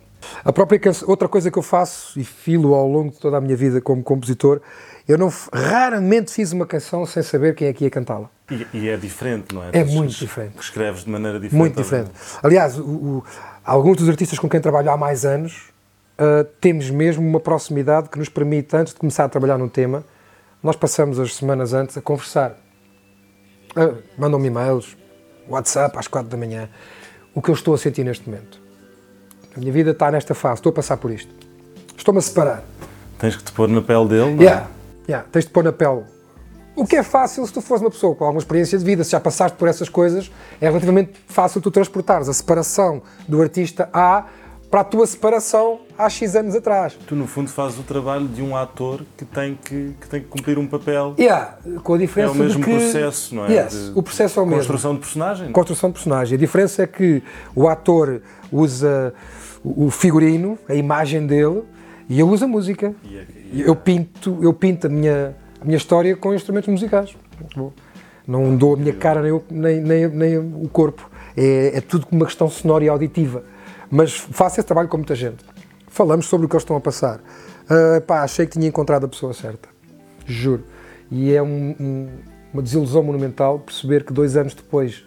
[0.46, 3.42] A própria canção, outra coisa que eu faço e filo ao longo de toda a
[3.42, 4.62] minha vida como compositor
[5.08, 8.30] eu não, raramente fiz uma canção sem saber quem é que ia cantá-la.
[8.50, 9.70] E, e, é diferente, não é?
[9.74, 10.56] É muito diferente.
[10.60, 11.60] Escreves de maneira diferente.
[11.60, 12.12] Muito diferente.
[12.42, 13.24] Aliás, o, o,
[13.66, 15.70] alguns dos artistas com quem trabalho há mais anos
[16.18, 20.06] uh, temos mesmo uma proximidade que nos permite, antes de começar a trabalhar num tema,
[20.62, 22.58] nós passamos as semanas antes a conversar.
[23.76, 24.96] Uh, Mandam-me e-mails,
[25.50, 26.70] WhatsApp às quatro da manhã.
[27.36, 28.62] O que eu estou a sentir neste momento.
[29.56, 31.34] A minha vida está nesta fase, estou a passar por isto.
[31.98, 32.64] Estou-me a separar.
[33.20, 34.68] Tens que te pôr na pele dele, não é?
[35.08, 35.28] Yeah.
[35.32, 36.04] Tens de pôr na pele.
[36.76, 39.12] O que é fácil se tu fores uma pessoa com alguma experiência de vida, se
[39.12, 44.26] já passaste por essas coisas, é relativamente fácil tu transportares a separação do artista A
[44.72, 46.98] para a tua separação há X anos atrás.
[47.06, 50.28] Tu, no fundo, fazes o trabalho de um ator que tem que, que, tem que
[50.28, 51.14] cumprir um papel.
[51.20, 52.72] Yeah, com a diferença é o mesmo que...
[52.72, 53.52] processo, não é?
[53.52, 54.62] Yes, de, o processo é o mesmo.
[54.62, 55.52] Construção de personagem.
[55.52, 56.36] Construção de personagem.
[56.36, 57.22] A diferença é que
[57.54, 58.20] o ator
[58.52, 59.14] usa
[59.64, 61.62] o figurino, a imagem dele,
[62.10, 62.96] e eu uso a música.
[63.06, 63.43] Yeah, yeah.
[63.54, 67.16] Eu pinto, eu pinto a minha, a minha história com instrumentos musicais.
[68.28, 71.10] Não dou a minha cara nem, nem, nem, nem o corpo.
[71.38, 73.44] É, é, tudo uma questão sonora e auditiva.
[73.90, 75.44] Mas faço esse trabalho com muita gente.
[75.88, 77.20] Falamos sobre o que eles estão a passar.
[77.64, 79.70] Uh, pá, achei que tinha encontrado a pessoa certa.
[80.26, 80.64] Juro.
[81.12, 82.10] E é um, um,
[82.54, 85.06] uma desilusão monumental perceber que dois anos depois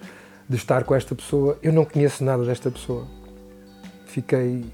[0.49, 3.07] de estar com esta pessoa, eu não conheço nada desta pessoa.
[4.07, 4.65] Fiquei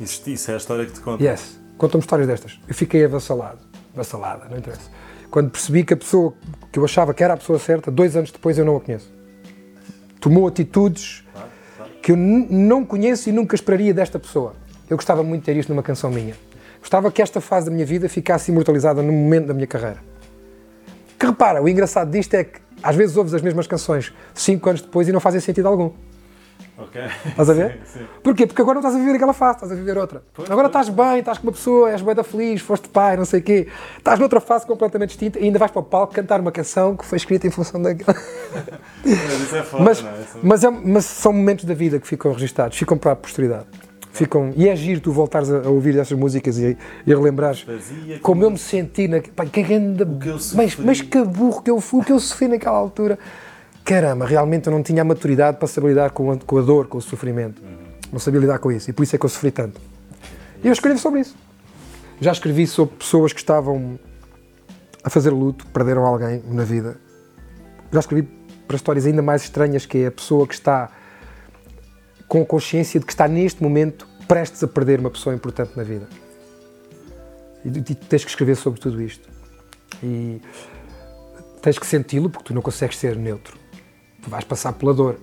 [0.00, 1.22] isso, isso é a história que te conta?
[1.22, 1.60] Yes.
[1.76, 2.60] Conta-me histórias destas.
[2.68, 3.58] Eu fiquei avassalado.
[3.92, 4.90] Avassalada, não interessa.
[5.30, 6.34] Quando percebi que a pessoa
[6.70, 9.12] que eu achava que era a pessoa certa, dois anos depois eu não a conheço.
[10.20, 11.24] Tomou atitudes
[12.02, 14.54] que eu não conheço e nunca esperaria desta pessoa.
[14.88, 16.34] Eu gostava muito de ter isto numa canção minha.
[16.78, 19.98] Gostava que esta fase da minha vida ficasse imortalizada no momento da minha carreira.
[21.18, 24.82] Que repara, o engraçado disto é que às vezes ouves as mesmas canções cinco anos
[24.82, 25.90] depois e não fazem sentido algum.
[26.76, 27.00] Ok.
[27.26, 27.80] Estás a ver?
[27.84, 28.04] Sim, sim.
[28.22, 28.46] Porquê?
[28.46, 30.22] Porque agora não estás a viver aquela fase, estás a viver outra.
[30.50, 33.38] agora estás bem, estás com uma pessoa, és bem da feliz, foste pai, não sei
[33.40, 33.68] o quê.
[33.96, 37.04] Estás noutra fase completamente distinta e ainda vais para o palco cantar uma canção que
[37.04, 38.16] foi escrita em função daquela.
[39.04, 40.12] Mas isso é foda, Mas, não é?
[40.20, 43.66] Isso- mas, é- mas são momentos da vida que ficam registados, ficam para a posteridade.
[44.12, 47.62] Ficam, e é giro tu voltares a, a ouvir essas músicas e, e a relembrares
[47.62, 49.20] Fazia como eu me senti na.
[49.34, 50.04] Pá, que grande.
[50.20, 53.18] que eu mas, mas que burro que eu fui, o que eu sofri naquela altura.
[53.84, 56.86] Caramba, realmente eu não tinha a maturidade para saber lidar com a, com a dor,
[56.86, 57.62] com o sofrimento.
[58.10, 59.78] Não sabia lidar com isso e por isso é que eu sofri tanto.
[60.62, 61.36] E eu escrevo sobre isso.
[62.20, 63.98] Já escrevi sobre pessoas que estavam
[65.02, 66.96] a fazer luto, perderam alguém na vida.
[67.92, 68.26] Já escrevi
[68.66, 70.90] para histórias ainda mais estranhas, que é a pessoa que está
[72.26, 75.82] com a consciência de que está neste momento prestes a perder uma pessoa importante na
[75.82, 76.08] vida.
[77.62, 79.28] E tu tens que escrever sobre tudo isto.
[80.02, 80.40] E
[81.60, 83.63] tens que senti-lo, porque tu não consegues ser neutro.
[84.26, 85.16] Vais passar pela dor.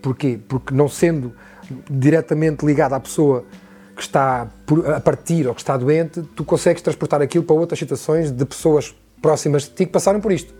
[0.00, 0.38] Porquê?
[0.48, 1.32] Porque não sendo
[1.90, 3.44] diretamente ligado à pessoa
[3.94, 4.48] que está
[4.94, 8.94] a partir ou que está doente, tu consegues transportar aquilo para outras situações de pessoas
[9.20, 10.52] próximas de ti que passaram por isto.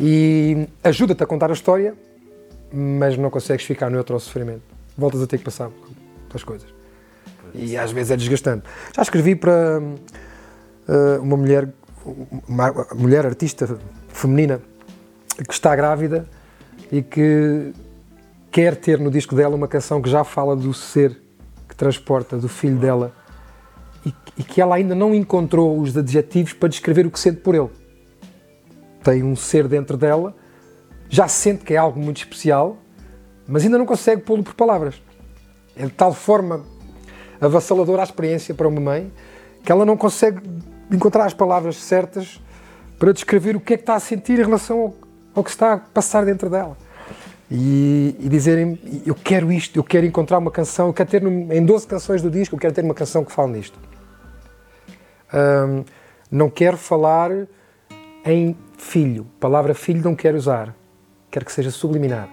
[0.00, 1.94] E ajuda-te a contar a história,
[2.72, 4.62] mas não consegues ficar neutro ao sofrimento.
[4.96, 5.70] Voltas a ter que passar
[6.28, 6.68] pelas coisas.
[7.54, 8.64] E às vezes é desgastante.
[8.94, 9.80] Já escrevi para
[10.88, 11.68] eh, uma mulher,
[12.48, 13.78] uma mulher artista
[14.08, 14.60] feminina
[15.46, 16.26] que está grávida
[16.92, 17.72] e que
[18.50, 21.18] quer ter no disco dela uma canção que já fala do ser
[21.66, 23.14] que transporta, do filho dela,
[24.04, 27.54] e, e que ela ainda não encontrou os adjetivos para descrever o que sente por
[27.54, 27.70] ele.
[29.02, 30.36] Tem um ser dentro dela,
[31.08, 32.76] já sente que é algo muito especial,
[33.48, 35.00] mas ainda não consegue pô-lo por palavras.
[35.74, 36.62] É de tal forma
[37.40, 39.10] avassaladora a experiência para uma mãe
[39.64, 40.42] que ela não consegue
[40.90, 42.40] encontrar as palavras certas
[42.98, 44.94] para descrever o que é que está a sentir em relação ao,
[45.34, 46.76] ao que está a passar dentro dela.
[47.50, 51.64] E, e dizerem, eu quero isto, eu quero encontrar uma canção, eu quero ter em
[51.64, 53.78] 12 canções do disco, eu quero ter uma canção que fale nisto.
[55.32, 55.84] Ahm,
[56.30, 57.30] não quero falar
[58.24, 60.74] em filho, palavra filho não quero usar,
[61.30, 62.28] quero que seja subliminar.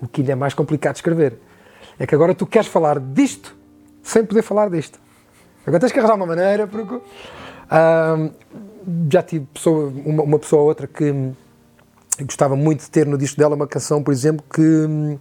[0.00, 1.38] O que ainda é mais complicado de escrever.
[1.98, 3.56] É que agora tu queres falar disto
[4.02, 5.00] sem poder falar disto.
[5.66, 7.00] Agora tens que arranjar uma maneira, porque
[7.68, 8.30] ahm,
[9.10, 11.32] já tive pessoa- uma, uma pessoa ou outra que
[12.24, 15.18] gostava muito de ter no disco dela uma canção, por exemplo, que,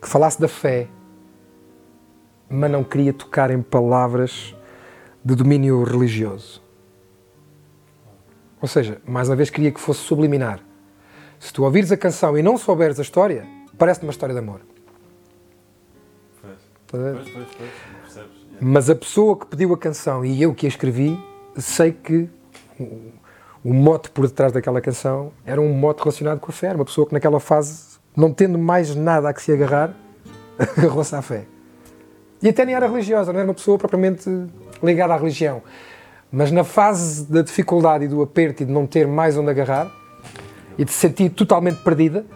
[0.00, 0.88] que falasse da fé,
[2.48, 4.54] mas não queria tocar em palavras
[5.24, 6.62] de domínio religioso.
[8.60, 10.60] Ou seja, mais uma vez queria que fosse subliminar.
[11.38, 13.46] Se tu ouvires a canção e não souberes a história,
[13.76, 14.60] parece uma história de amor.
[16.40, 17.70] Pois, pois, pois, pois,
[18.02, 18.36] percebes?
[18.36, 18.58] Yeah.
[18.60, 21.18] Mas a pessoa que pediu a canção e eu que a escrevi,
[21.56, 22.30] sei que
[23.64, 26.72] o, mote por detrás daquela canção era um mote relacionado com a fé.
[26.74, 29.94] Uma pessoa que naquela fase, não tendo mais nada a que se agarrar,
[30.76, 31.46] agarrou-se à fé.
[32.42, 34.28] E até nem era religiosa, não era uma pessoa propriamente
[34.82, 35.62] ligada à religião.
[36.30, 39.90] Mas na fase da dificuldade e do aperto e de não ter mais onde agarrar
[40.76, 42.26] e de se sentir totalmente perdida,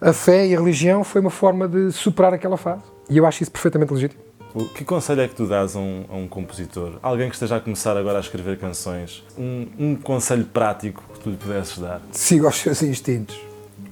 [0.00, 2.82] a fé e a religião foi uma forma de superar aquela fase.
[3.08, 4.27] E eu acho isso perfeitamente legítimo.
[4.54, 6.98] O- Que conselho é que tu dás a um, a um compositor?
[7.02, 9.22] Alguém que esteja a começar agora a escrever canções?
[9.36, 12.00] Um, um conselho prático que tu lhe pudesses dar?
[12.12, 13.38] Siga os seus instintos.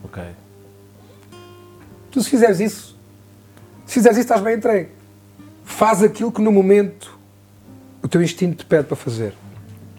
[0.04, 0.22] Ok.
[2.11, 2.96] Tu se fizeres isso,
[3.84, 4.88] se fizeres isso estás bem entregue.
[5.64, 7.16] Faz aquilo que no momento
[8.02, 9.34] o teu instinto te pede para fazer.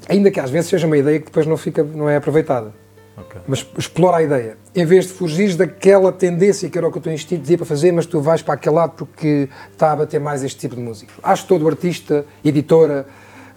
[0.09, 2.73] Ainda que às vezes seja uma ideia que depois não, fica, não é aproveitada.
[3.17, 3.41] Ok.
[3.47, 4.57] Mas explora a ideia.
[4.75, 7.65] Em vez de fugires daquela tendência que era o que o teu instinto dizia para
[7.65, 10.81] fazer, mas tu vais para aquele lado porque está a bater mais este tipo de
[10.81, 11.11] música.
[11.23, 13.07] Acho que todo artista, editora,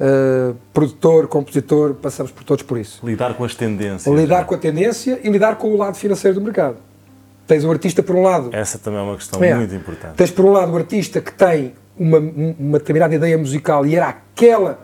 [0.01, 3.05] eh, produtor, compositor, passamos por todos por isso.
[3.05, 4.15] Lidar com as tendências.
[4.15, 6.77] Lidar com a tendência e lidar com o lado financeiro do mercado.
[7.47, 9.55] Tens o artista por um lado, Essa também é uma questão É.
[9.55, 10.15] muito importante.
[10.15, 14.09] Tens por um lado o artista que tem uma, uma determinada ideia musical e era
[14.09, 14.79] aquela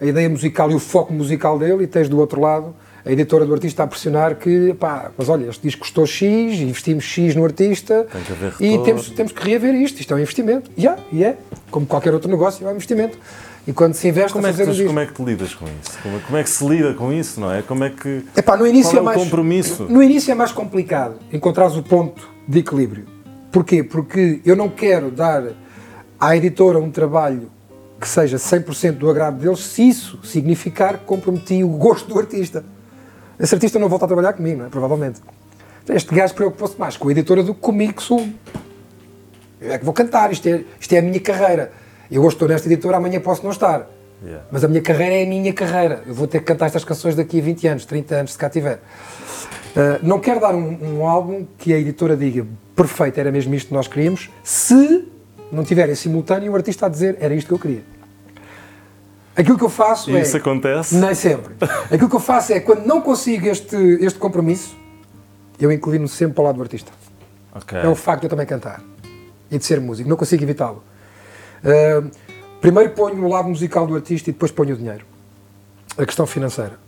[0.00, 2.74] a ideia musical e o foco musical dele, e tens do outro lado
[3.04, 7.04] a editora do artista a pressionar que, pá, mas olha, este disco custou X, investimos
[7.04, 10.70] X no artista Tem que e temos, temos que reaver isto, isto é um investimento.
[10.76, 11.36] E é, e é,
[11.70, 13.18] como qualquer outro negócio, é um investimento.
[13.66, 14.88] E quando se investe Como a é, que fazer um tu, disco...
[14.88, 15.98] como é que tu lidas com isso?
[16.02, 17.62] Como, como é que se lida com isso, não é?
[17.62, 18.24] Como é que.
[18.36, 19.86] Epá, no início é é mais, compromisso?
[19.88, 23.06] No início é mais complicado encontrares o ponto de equilíbrio.
[23.52, 23.82] Porquê?
[23.82, 25.44] Porque eu não quero dar
[26.18, 27.50] à editora um trabalho
[28.00, 32.64] que seja 100% do agrado deles se isso significar que comprometi o gosto do artista.
[33.40, 34.68] Esse artista não volta a trabalhar comigo, não é?
[34.68, 35.20] Provavelmente.
[35.88, 38.28] Este gajo preocupou-se mais com a editora do que comigo, que sou.
[39.60, 41.72] Eu é que vou cantar, isto é, isto é a minha carreira.
[42.10, 43.88] Eu hoje estou nesta editora, amanhã posso não estar.
[44.22, 44.44] Yeah.
[44.50, 46.02] Mas a minha carreira é a minha carreira.
[46.06, 48.50] Eu vou ter que cantar estas canções daqui a 20 anos, 30 anos, se cá
[48.50, 48.76] tiver.
[48.76, 53.68] Uh, não quero dar um, um, álbum que a editora diga perfeito, era mesmo isto
[53.68, 55.08] que nós queríamos, se
[55.50, 57.82] não tiver em simultâneo o artista a dizer era isto que eu queria.
[59.36, 60.22] Aquilo que eu faço e é.
[60.22, 60.94] Isso acontece?
[60.96, 61.54] Nem sempre.
[61.90, 64.76] Aquilo que eu faço é quando não consigo este, este compromisso,
[65.58, 66.90] eu inclino sempre para o lado do artista.
[67.54, 67.80] Okay.
[67.80, 68.82] É o facto de eu também cantar
[69.50, 70.08] e de ser músico.
[70.08, 70.82] Não consigo evitá-lo.
[71.64, 72.10] Uh,
[72.60, 75.04] primeiro ponho o lado musical do artista e depois ponho o dinheiro.
[75.96, 76.78] A questão financeira.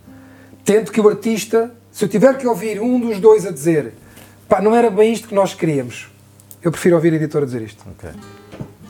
[0.63, 3.93] Tento que o artista se eu tiver que ouvir um dos dois a dizer
[4.49, 6.11] pá, não era bem isto que nós queríamos,
[6.63, 7.83] eu prefiro ouvir a editora dizer isto.
[7.91, 8.09] Okay.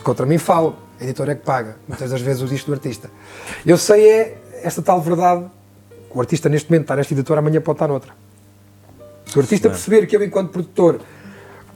[0.03, 3.09] Contra mim falo, a editora é que paga, muitas das vezes o disco do artista.
[3.65, 5.45] Eu sei é esta tal verdade,
[6.09, 8.13] o artista neste momento está nesta editora, amanhã pode estar noutra.
[9.25, 9.73] Se o artista Sim.
[9.73, 10.99] perceber que eu, enquanto produtor,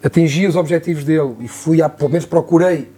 [0.03, 2.91] atingi os objetivos dele e fui, a, pelo menos procurei,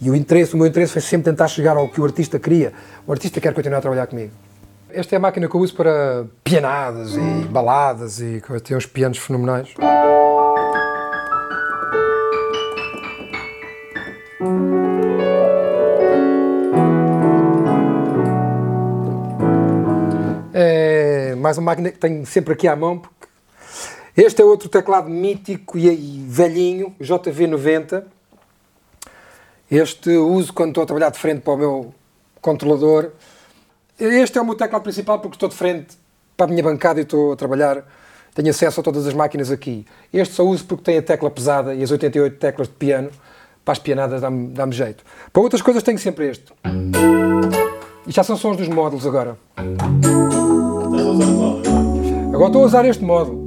[0.00, 2.72] e o interesse, o meu interesse foi sempre tentar chegar ao que o artista queria,
[3.06, 4.32] o artista quer continuar a trabalhar comigo.
[4.92, 9.18] Esta é a máquina que eu uso para pianadas e baladas e tem uns pianos
[9.18, 9.68] fenomenais.
[21.40, 22.98] Mais uma máquina que tenho sempre aqui à mão.
[22.98, 23.26] Porque
[24.16, 28.04] este é outro teclado mítico e velhinho, JV90.
[29.70, 31.94] Este uso quando estou a trabalhar de frente para o meu
[32.40, 33.12] controlador
[34.00, 35.98] este é o meu teclado principal porque estou de frente
[36.34, 37.84] para a minha bancada e estou a trabalhar.
[38.34, 39.84] Tenho acesso a todas as máquinas aqui.
[40.10, 43.10] Este só uso porque tem a tecla pesada e as 88 teclas de piano.
[43.62, 45.04] Para as pianadas dá-me dá jeito.
[45.30, 46.50] Para outras coisas tenho sempre este.
[48.06, 49.36] E já são sons dos módulos agora.
[52.40, 53.38] Agora estou a usar este módulo.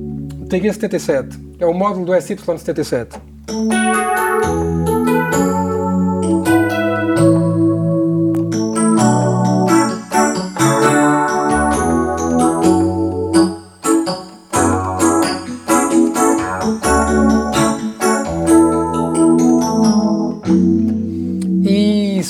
[0.46, 1.56] TG77.
[1.58, 3.20] É o módulo do SY77.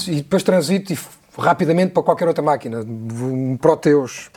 [0.06, 0.98] depois transito e
[1.38, 4.32] rapidamente para qualquer outra máquina, um Proteus.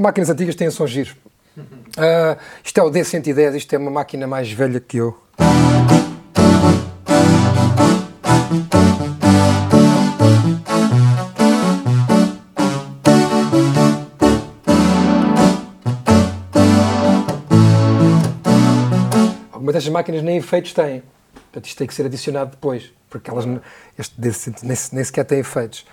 [0.00, 1.14] Máquinas antigas, têm sons giros.
[1.56, 5.20] Uh, isto é o D110, isto é uma máquina mais velha que eu.
[19.60, 21.02] Mas estas máquinas nem efeitos têm.
[21.32, 23.44] Portanto, isto tem que ser adicionado depois, porque elas
[23.98, 24.14] este,
[24.62, 25.84] nem, nem sequer têm efeitos.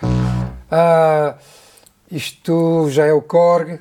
[0.72, 1.36] Ah,
[2.12, 3.80] isto já é o Korg.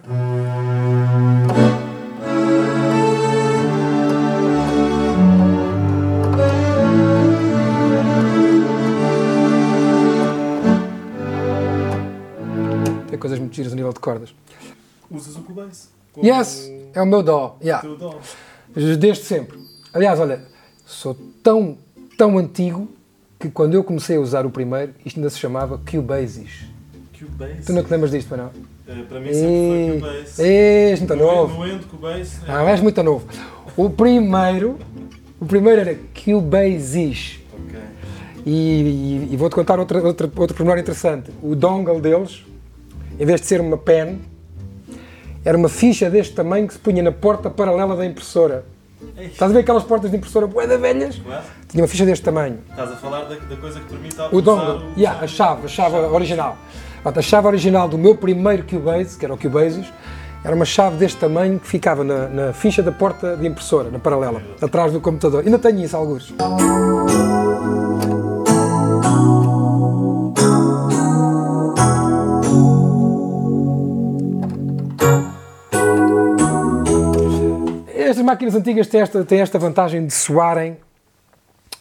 [13.09, 14.35] Tem coisas muito giras a nível de cordas.
[15.11, 15.89] Usas o Cubase?
[16.23, 17.57] Yes, é o meu dó.
[17.63, 17.87] Yeah.
[18.75, 19.59] Desde sempre.
[19.93, 20.43] Aliás, olha,
[20.85, 21.79] sou tão,
[22.19, 22.89] tão antigo
[23.39, 26.76] que quando eu comecei a usar o primeiro, isto ainda se chamava Cubasis.
[27.27, 27.63] Cubase?
[27.67, 28.47] Tu não te lembras disto, não?
[28.47, 30.43] Uh, para mim sempre foi Cubase.
[30.43, 31.59] És muito novo.
[31.59, 32.37] No Endo, Cubase.
[32.47, 32.53] É.
[32.53, 33.27] Ah, és muito novo.
[33.77, 34.79] O primeiro,
[35.41, 37.41] o primeiro era Cubasis.
[37.53, 37.81] Ok.
[38.47, 41.31] E, e, e vou-te contar outra, outra, outro pormenor interessante.
[41.43, 42.45] O dongle deles,
[43.19, 44.21] em vez de ser uma pen,
[45.45, 48.65] era uma ficha deste tamanho que se punha na porta paralela da impressora.
[49.19, 51.17] Estás a ver aquelas portas de impressora boeda velhas?
[51.19, 51.45] Claro.
[51.69, 52.59] Tinha uma ficha deste tamanho.
[52.71, 54.87] Estás a falar da, da coisa que permite o dongle.
[54.89, 54.99] O...
[54.99, 56.57] Yeah, a chave, a chave original.
[57.15, 59.87] A chave original do meu primeiro Cubase, que era o Cubasis,
[60.45, 63.99] era uma chave deste tamanho que ficava na, na ficha da porta de impressora, na
[64.01, 65.45] paralela, atrás do computador.
[65.45, 66.35] Ainda tenho isso, alguns.
[77.97, 80.77] estas máquinas antigas têm esta, têm esta vantagem de soarem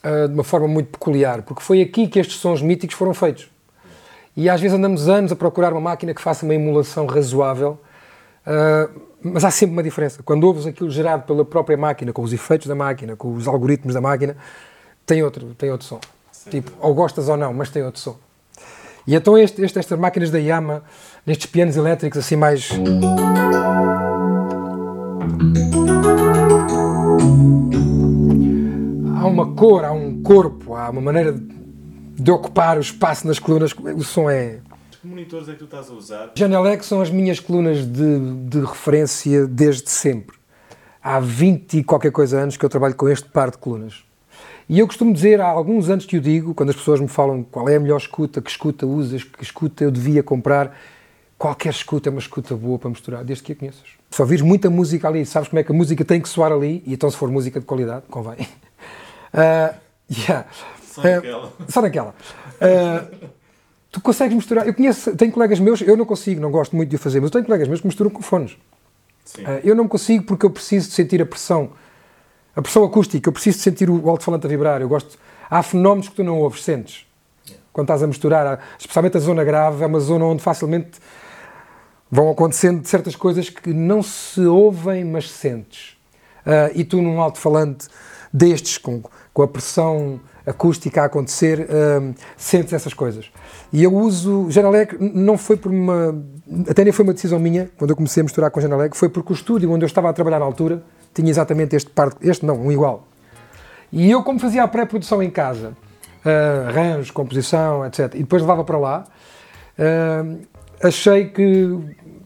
[0.03, 3.54] uh, de uma forma muito peculiar, porque foi aqui que estes sons míticos foram feitos.
[4.35, 7.79] E às vezes andamos anos a procurar uma máquina que faça uma emulação razoável,
[8.45, 10.21] uh, mas há sempre uma diferença.
[10.23, 13.93] Quando ouves aquilo gerado pela própria máquina, com os efeitos da máquina, com os algoritmos
[13.93, 14.35] da máquina,
[15.05, 15.99] tem outro, tem outro som.
[16.31, 16.49] Sim.
[16.49, 18.17] Tipo, ou gostas ou não, mas tem outro som.
[19.07, 20.83] E então este, este, estas máquinas da Yamaha,
[21.25, 22.71] nestes pianos elétricos assim mais
[29.15, 31.54] há uma cor, há um corpo, há uma maneira de
[32.31, 33.73] ocupar o espaço nas colunas.
[33.73, 34.59] O som é.
[35.01, 36.31] Que monitores é que tu estás a usar?
[36.35, 40.37] Janelec são as minhas colunas de, de referência desde sempre.
[41.01, 44.03] Há 20 e qualquer coisa anos que eu trabalho com este par de colunas.
[44.67, 47.43] E eu costumo dizer, há alguns anos que o digo, quando as pessoas me falam
[47.43, 50.75] qual é a melhor escuta, que escuta usas, que escuta eu devia comprar,
[51.37, 53.83] qualquer escuta é uma escuta boa para misturar, desde que a conheças.
[54.09, 56.81] Se ouvires muita música ali, sabes como é que a música tem que soar ali,
[56.85, 58.47] e então se for música de qualidade, convém.
[59.31, 59.75] Uh,
[60.09, 60.47] yeah.
[60.95, 61.45] Só naquela.
[61.47, 62.15] Uh, só naquela.
[62.55, 63.27] Uh,
[63.91, 64.67] tu consegues misturar.
[64.67, 67.27] Eu conheço, tenho colegas meus, eu não consigo, não gosto muito de o fazer, mas
[67.27, 68.53] eu tenho colegas meus que misturam com fones.
[68.53, 71.71] Uh, eu não consigo porque eu preciso de sentir a pressão,
[72.55, 74.81] a pressão acústica, eu preciso de sentir o alto-falante a vibrar.
[74.81, 75.17] Eu gosto.
[75.49, 77.05] Há fenómenos que tu não ouves, sentes.
[77.45, 77.63] Yeah.
[77.71, 80.99] Quando estás a misturar, especialmente a zona grave, é uma zona onde facilmente
[82.09, 85.97] vão acontecendo certas coisas que não se ouvem, mas sentes.
[86.45, 87.87] Uh, e tu, num alto-falante
[88.31, 93.31] destes, com, com a pressão acústica a acontecer, uh, sentes essas coisas.
[93.73, 96.23] E eu uso Genelec, não foi por uma.
[96.69, 99.33] Até nem foi uma decisão minha, quando eu comecei a misturar com Genelec, foi porque
[99.33, 100.83] o estúdio onde eu estava a trabalhar na altura
[101.13, 103.07] tinha exatamente este par, este não, um igual.
[103.91, 105.69] E eu, como fazia a pré-produção em casa,
[106.25, 109.05] uh, arranjos, composição, etc., e depois levava para lá,
[109.79, 110.39] uh,
[110.83, 111.79] achei que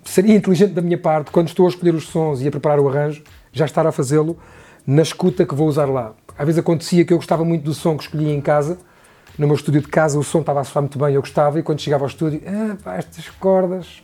[0.04, 2.90] seria inteligente da minha parte, quando estou a escolher os sons e a preparar o
[2.90, 4.38] arranjo, já estar a fazê-lo
[4.86, 6.14] na escuta que vou usar lá.
[6.40, 8.78] Às vezes acontecia que eu gostava muito do som que escolhia em casa,
[9.38, 11.64] no meu estúdio de casa o som estava a soar muito bem, eu gostava, e
[11.64, 14.02] quando chegava ao estúdio, ah, pá, estas cordas,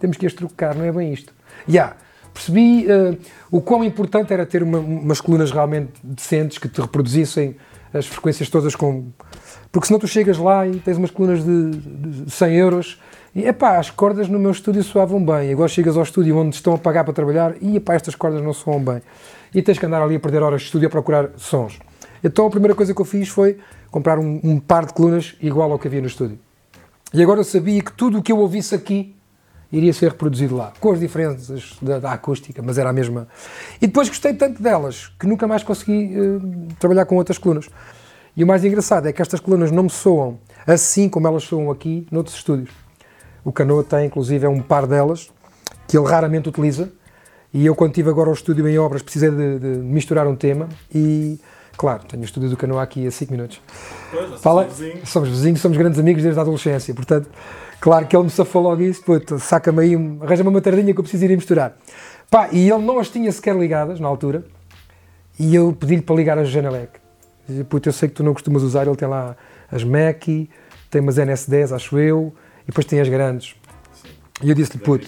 [0.00, 1.34] temos que as trocar, não é bem isto.
[1.68, 1.96] Já, yeah,
[2.32, 3.18] percebi uh,
[3.50, 7.54] o quão importante era ter uma, umas colunas realmente decentes que te reproduzissem
[7.92, 9.10] as frequências todas com.
[9.70, 11.70] Porque senão tu chegas lá e tens umas colunas de,
[12.24, 13.00] de 100 euros
[13.34, 15.52] e epá, as cordas no meu estúdio soavam bem.
[15.52, 18.52] Agora chegas ao estúdio onde estão a pagar para trabalhar e epá, estas cordas não
[18.52, 19.02] soam bem
[19.54, 21.78] e tens que andar ali a perder horas de estúdio a procurar sons.
[22.22, 23.58] Então a primeira coisa que eu fiz foi
[23.90, 26.38] comprar um, um par de colunas igual ao que havia no estúdio.
[27.12, 29.14] E agora eu sabia que tudo o que eu ouvisse aqui
[29.70, 33.28] iria ser reproduzido lá, com as diferenças da, da, acústica, mas era a mesma.
[33.80, 37.68] E depois gostei tanto delas que nunca mais consegui uh, trabalhar com outras colunas.
[38.36, 41.70] E o mais engraçado é que estas colunas não me soam assim como elas soam
[41.70, 42.70] aqui noutros estúdios.
[43.44, 45.30] O Canoa tem, inclusive, é um par delas
[45.86, 46.90] que ele raramente utiliza
[47.54, 50.68] e eu, quando estive agora ao estúdio em obras, precisei de, de misturar um tema
[50.92, 51.38] e,
[51.76, 53.60] claro, tenho o estúdio do Canoa aqui a 5 minutos.
[54.10, 55.08] Pois, Fala, somos vizinhos.
[55.08, 57.30] Somos vizinhos, somos grandes amigos desde a adolescência, portanto,
[57.80, 59.04] claro que ele me safou logo isso,
[59.38, 61.76] saca-me aí, arranja-me uma tardinha que eu preciso ir a misturar.
[62.28, 64.44] Pá, e ele não as tinha sequer ligadas na altura
[65.38, 66.90] e eu pedi-lhe para ligar as Genelec.
[67.68, 69.36] Puto, eu sei que tu não costumas usar, ele tem lá
[69.70, 70.50] as Mackie,
[70.90, 72.34] tem umas NS10, acho eu,
[72.64, 73.54] e depois tem as grandes.
[73.92, 74.08] Sim.
[74.42, 75.06] E eu disse-lhe, puto,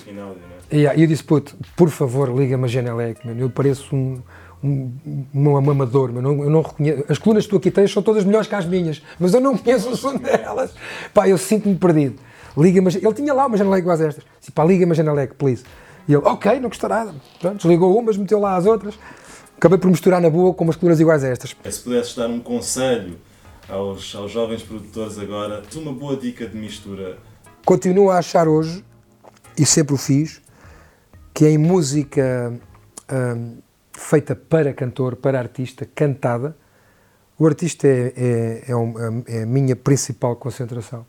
[0.72, 3.40] yeah, eu disse, puto, por favor, liga-me a Genelec, mano.
[3.40, 4.20] eu pareço um,
[4.62, 4.90] um,
[5.34, 6.28] um amador, mano.
[6.28, 7.04] Eu, não, eu não reconheço.
[7.08, 9.56] As colunas que tu aqui tens são todas melhores que as minhas, mas eu não
[9.56, 10.74] conheço o som delas.
[11.12, 12.18] Pá, eu sinto-me perdido.
[12.56, 14.24] Liga-me, ele tinha lá uma Genelec iguais a estas.
[14.40, 15.64] Disse, pá, liga-me a Genelec, please.
[16.08, 17.14] E ele, ok, não custa nada.
[17.40, 18.98] Pronto, desligou umas, meteu lá as outras.
[19.56, 21.56] Acabei por misturar na boa com umas colunas iguais a estas.
[21.68, 23.18] Se pudesses dar um conselho
[23.68, 27.18] aos, aos jovens produtores agora, de uma boa dica de mistura.
[27.64, 28.84] Continuo a achar hoje,
[29.58, 30.40] e sempre o fiz,
[31.36, 32.50] que em música
[33.12, 33.58] hum,
[33.92, 36.56] feita para cantor, para artista, cantada,
[37.38, 41.04] o artista é, é, é, um, é, a minha principal concentração.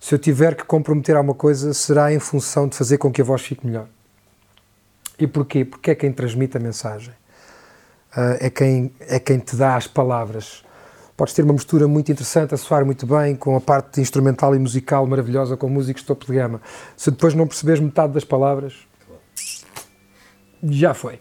[0.00, 3.24] Se eu tiver que comprometer alguma coisa, será em função de fazer com que a
[3.24, 3.86] voz fique melhor.
[5.18, 5.62] E porquê?
[5.62, 7.12] Porque é quem transmite a mensagem.
[8.16, 10.64] Uh, é, quem, é quem te dá as palavras.
[11.18, 14.58] Podes ter uma mistura muito interessante, a soar muito bem, com a parte instrumental e
[14.58, 16.62] musical maravilhosa, com músicos topo de gama.
[16.96, 18.85] Se depois não perceberes metade das palavras,
[20.62, 21.18] já foi.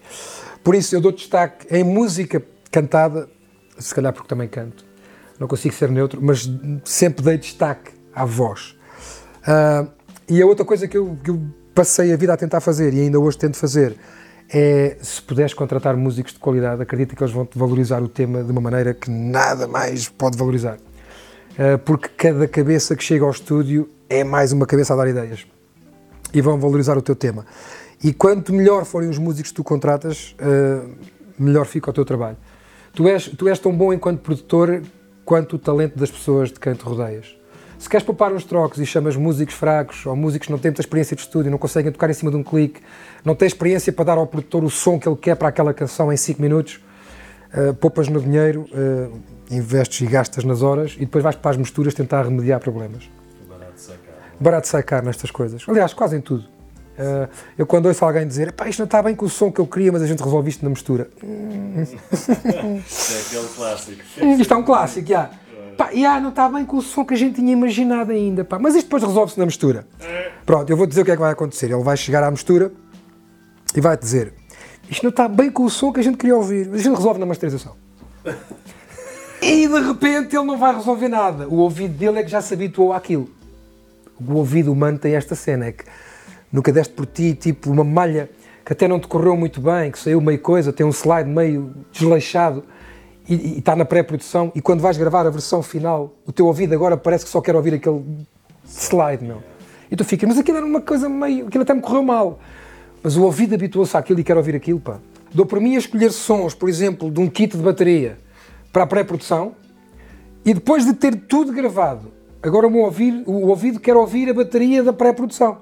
[0.63, 3.29] Por isso eu dou destaque em música cantada,
[3.77, 4.85] se calhar porque também canto,
[5.39, 6.49] não consigo ser neutro, mas
[6.83, 8.75] sempre dei destaque à voz.
[9.41, 9.87] Uh,
[10.27, 11.41] e a outra coisa que eu, que eu
[11.73, 13.95] passei a vida a tentar fazer e ainda hoje tento fazer
[14.49, 18.43] é se puderes contratar músicos de qualidade, acredita que eles vão te valorizar o tema
[18.43, 20.77] de uma maneira que nada mais pode valorizar.
[20.77, 25.45] Uh, porque cada cabeça que chega ao estúdio é mais uma cabeça a dar ideias
[26.33, 27.45] e vão valorizar o teu tema.
[28.03, 30.89] E quanto melhor forem os músicos que tu contratas, uh,
[31.37, 32.37] melhor fica o teu trabalho.
[32.93, 34.81] Tu és, tu és tão bom enquanto produtor
[35.25, 37.35] quanto o talento das pessoas de quem te rodeias.
[37.77, 40.81] Se queres poupar uns trocos e chamas músicos fracos ou músicos que não têm muita
[40.81, 42.79] experiência de estúdio, não conseguem tocar em cima de um clique,
[43.23, 46.11] não têm experiência para dar ao produtor o som que ele quer para aquela canção
[46.11, 46.79] em 5 minutos,
[47.53, 49.19] uh, poupas no dinheiro, uh,
[49.51, 53.09] investes e gastas nas horas e depois vais para as misturas tentar remediar problemas.
[53.49, 54.15] Barato sacar.
[54.39, 55.63] Barato de sacar nestas coisas.
[55.67, 56.54] Aliás, quase em tudo.
[56.97, 59.59] Uh, eu quando ouço alguém dizer Pá, isto não está bem com o som que
[59.59, 61.09] eu queria, mas a gente resolve isto na mistura.
[61.91, 62.31] isto
[63.13, 64.01] é aquele clássico.
[64.39, 65.29] isto é um clássico, já.
[65.77, 68.57] Pá, yeah, não está bem com o som que a gente tinha imaginado ainda, pá.
[68.57, 69.85] mas isto depois resolve-se na mistura.
[70.45, 71.69] Pronto, eu vou dizer o que é que vai acontecer.
[71.69, 72.71] Ele vai chegar à mistura
[73.75, 74.33] e vai dizer:
[74.89, 76.95] Isto não está bem com o som que a gente queria ouvir, mas a gente
[76.95, 77.75] resolve na masterização.
[79.41, 81.47] E de repente ele não vai resolver nada.
[81.47, 83.29] O ouvido dele é que já se habituou àquilo.
[84.19, 85.83] O ouvido humano tem esta cena, é que
[86.51, 88.29] nunca deste por ti, tipo, uma malha
[88.65, 91.73] que até não te correu muito bem, que saiu meio coisa, tem um slide meio
[91.91, 92.63] desleixado
[93.29, 96.97] e, está na pré-produção e quando vais gravar a versão final, o teu ouvido agora
[96.97, 98.03] parece que só quer ouvir aquele
[98.65, 99.43] slide, meu.
[99.91, 102.39] E tu ficas, mas aquilo era uma coisa meio, aquilo até me correu mal.
[103.03, 104.99] Mas o ouvido habituou-se àquilo e quer ouvir aquilo, pá.
[105.31, 108.17] Dou por mim a escolher sons, por exemplo, de um kit de bateria
[108.73, 109.53] para a pré-produção
[110.43, 114.33] e depois de ter tudo gravado, agora o, meu ouvido, o ouvido quer ouvir a
[114.33, 115.59] bateria da pré-produção.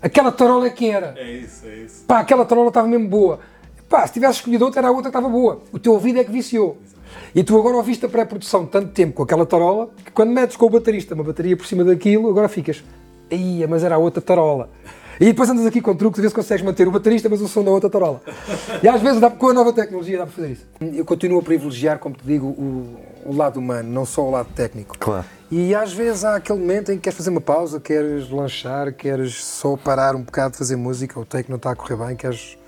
[0.00, 1.14] Aquela tarola é que era.
[1.16, 2.04] É isso, é isso.
[2.06, 3.40] Pá, aquela tarola estava mesmo boa.
[3.88, 5.62] Pá, se tivesse escolhido outra, era a outra que estava boa.
[5.72, 6.78] O teu ouvido é que viciou.
[7.34, 10.66] E tu agora ouviste a pré-produção tanto tempo com aquela tarola que quando metes com
[10.66, 12.82] o baterista uma bateria por cima daquilo, agora ficas.
[13.30, 14.68] Ia, mas era a outra tarola.
[15.18, 17.64] E depois andas aqui com truques, ver se consegues manter o baterista, mas o som
[17.64, 18.20] da outra tarola.
[18.82, 20.66] E às vezes, dá, com a nova tecnologia, dá para fazer isso.
[20.80, 24.48] Eu continuo a privilegiar, como te digo, o, o lado humano, não só o lado
[24.54, 24.96] técnico.
[24.98, 25.24] Claro.
[25.48, 29.44] E às vezes há aquele momento em que queres fazer uma pausa, queres lanchar, queres
[29.44, 32.58] só parar um bocado de fazer música, o take não está a correr bem, queres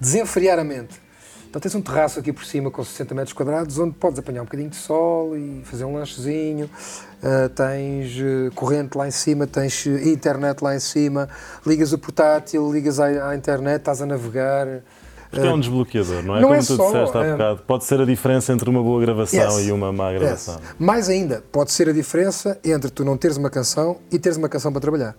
[0.00, 1.00] desenfriar a mente.
[1.48, 4.44] Então tens um terraço aqui por cima com 60 metros quadrados onde podes apanhar um
[4.44, 6.68] bocadinho de sol e fazer um lanchezinho.
[7.22, 11.28] Uh, tens uh, corrente lá em cima, tens uh, internet lá em cima,
[11.64, 14.66] ligas o portátil, ligas à, à internet, estás a navegar.
[15.32, 16.40] Porque é um desbloqueador, não é?
[16.40, 17.62] não Como é tu só, disseste há é- bocado.
[17.66, 19.66] Pode ser a diferença entre uma boa gravação Yes.
[19.68, 20.54] e uma má gravação.
[20.56, 20.74] Yes.
[20.78, 24.48] Mais ainda, pode ser a diferença entre tu não teres uma canção e teres uma
[24.48, 25.16] canção para trabalhar.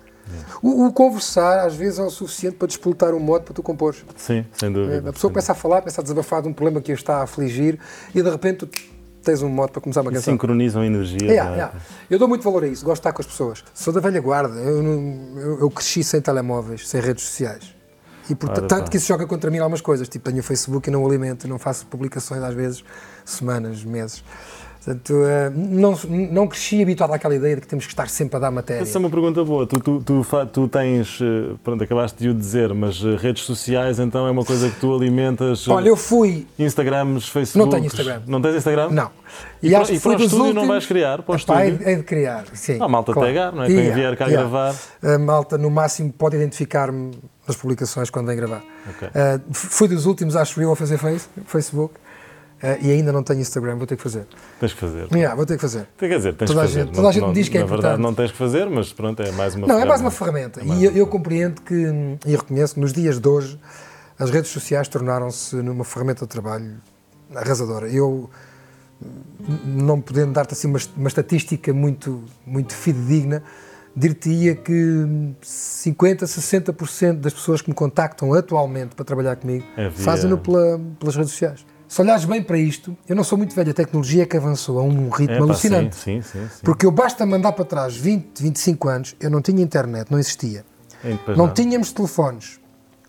[0.61, 4.05] O, o conversar às vezes é o suficiente para despoletar um modo para tu compores.
[4.15, 5.09] Sim, sem dúvida.
[5.09, 7.23] A pessoa começa a falar, começa a desabafar de um problema que a está a
[7.23, 7.77] afligir
[8.15, 8.69] e de repente tu
[9.21, 10.33] tens um modo para começar uma E canção.
[10.33, 10.83] sincronizam
[11.51, 11.55] é?
[11.55, 11.73] yeah.
[12.09, 13.63] Eu dou muito valor a isso, gosto de estar com as pessoas.
[13.73, 17.73] Sou da velha guarda, eu, eu- eu cresci sem telemóveis, sem redes sociais.
[18.29, 18.89] E portanto, Ora, tanto pá.
[18.89, 20.07] que isso joga contra mim algumas coisas.
[20.07, 22.83] Tipo, tenho o Facebook e não o alimento, não faço publicações às vezes,
[23.25, 24.23] semanas, meses.
[24.85, 25.97] Portanto, eh, não,
[26.29, 28.81] não cresci habituado àquela ideia de que temos que estar sempre a dar matéria.
[28.81, 29.65] Essa é uma pergunta boa.
[29.65, 33.97] Tu, tu, tu, tu tens, eh, pronto, acabaste de o dizer, mas eh, redes sociais
[33.97, 35.69] então é uma coisa que tu alimentas.
[35.69, 36.45] Olha, eu fui.
[36.59, 37.59] Instagrams, Facebook.
[37.65, 38.21] Não tenho Instagram.
[38.27, 38.89] Não tens Instagram?
[38.89, 39.09] Não.
[39.61, 41.21] E, acho e que fui para o dos estúdio não últimos- vais criar?
[41.21, 41.87] Para o Epá, estúdio?
[41.87, 42.77] é, é de criar, sim.
[42.81, 43.27] Ah, a malta claro.
[43.29, 43.67] pegar, não é?
[43.67, 44.41] Quem Yeah, vier cá yeah.
[44.49, 44.75] gravar.
[45.01, 47.11] A malta, no máximo, pode identificar-me
[47.47, 48.63] nas publicações quando vem gravar.
[48.89, 49.07] Ok.
[49.09, 53.41] Uh, fui dos últimos, acho eu, a fazer face, Facebook uh, e ainda não tenho
[53.41, 54.25] Instagram, vou ter que fazer.
[54.59, 55.07] Tens que fazer.
[55.11, 55.87] Yeah, vou ter que fazer.
[55.97, 56.85] Quer dizer, tens Toda a que fazer.
[56.85, 58.01] gente- toda a gente me diz que é Na verdade, importante.
[58.03, 60.03] não tens que fazer, mas pronto, é mais uma Não, é mais ferramenta.
[60.03, 60.61] uma ferramenta.
[60.61, 61.73] É mais e eu, eu compreendo que,
[62.25, 63.59] e reconheço que nos dias de hoje,
[64.17, 66.75] as redes sociais tornaram-se numa ferramenta de trabalho
[67.35, 67.89] arrasadora.
[67.89, 68.29] Eu,
[69.65, 73.43] não podendo dar-te assim uma, uma estatística muito, muito fidedigna,
[73.95, 80.37] dir-te-ia que hum, 50, 60% das pessoas que me contactam atualmente para trabalhar comigo fazem-no
[80.37, 81.65] pela- pelas redes sociais.
[81.87, 84.79] Se olhares bem para isto, eu não sou muito velho, a tecnologia é que avançou
[84.79, 85.95] a um ritmo É, pá, alucinante.
[85.95, 86.61] Sim, sim, sim.
[86.63, 90.65] Porque eu basta mandar para trás 20, 25 anos, eu não tinha internet, não existia.
[91.03, 92.59] É, pois Não tínhamos telefones.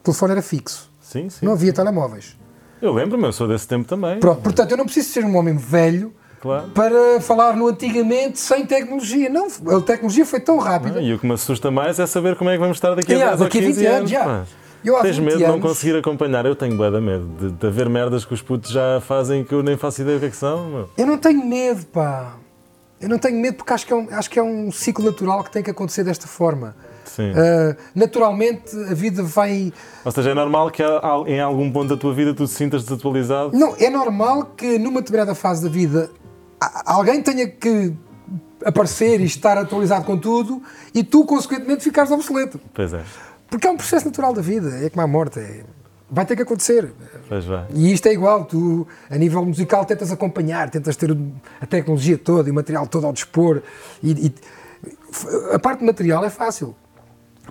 [0.01, 0.91] O telefone era fixo.
[1.01, 1.47] Sim, sim.
[1.47, 2.37] Não havia telemóveis.
[2.83, 4.21] Eu lembro-me, eu sou desse tempo também.
[4.21, 6.13] Pronto, portanto, eu não preciso ser um homem velho
[6.45, 6.69] Claro.
[6.75, 9.31] para falar no antigamente sem tecnologia.
[9.31, 10.99] Não, a tecnologia foi tão rápida.
[10.99, 13.15] Ah, e o que me assusta mais é saber como é que vamos estar daqui
[13.15, 14.11] a Yeah, 10 ou daqui a 15 20 anos, anos.
[14.11, 14.45] já.
[14.85, 16.45] Eu Tens 20 medo de não conseguir acompanhar?
[16.45, 19.63] Eu tenho de medo de, de haver merdas que os putos já fazem que eu
[19.63, 20.69] nem faço ideia o que é que são.
[20.69, 20.91] meu.
[20.99, 22.35] Eu não tenho medo, pá.
[23.01, 25.43] Eu não tenho medo porque acho que é um, acho que é um ciclo natural
[25.43, 26.77] que tem que acontecer desta forma.
[27.19, 29.73] Ah, naturalmente, a vida vai.
[30.05, 30.83] Ou seja, é normal que
[31.27, 33.57] em algum ponto da tua vida tu te sintas desatualizado.
[33.57, 36.11] Não, é normal que numa determinada fase da vida
[36.85, 37.93] alguém tenha que
[38.65, 40.63] aparecer e estar atualizado com tudo
[40.95, 42.61] e tu, consequentemente, ficares obsoleto.
[42.73, 43.03] Pois é,
[43.51, 45.39] Porque é um processo natural da vida, é como a morte.
[45.41, 45.65] é-
[46.11, 46.93] vai ter que acontecer.
[47.29, 47.67] pois vai.
[47.75, 51.11] E isto é igual, tu, a nível musical, tentas acompanhar, tentas ter
[51.61, 53.63] a tecnologia toda e o material todo ao dispor.
[54.03, 54.35] E, e-
[55.53, 56.75] a parte material é fácil.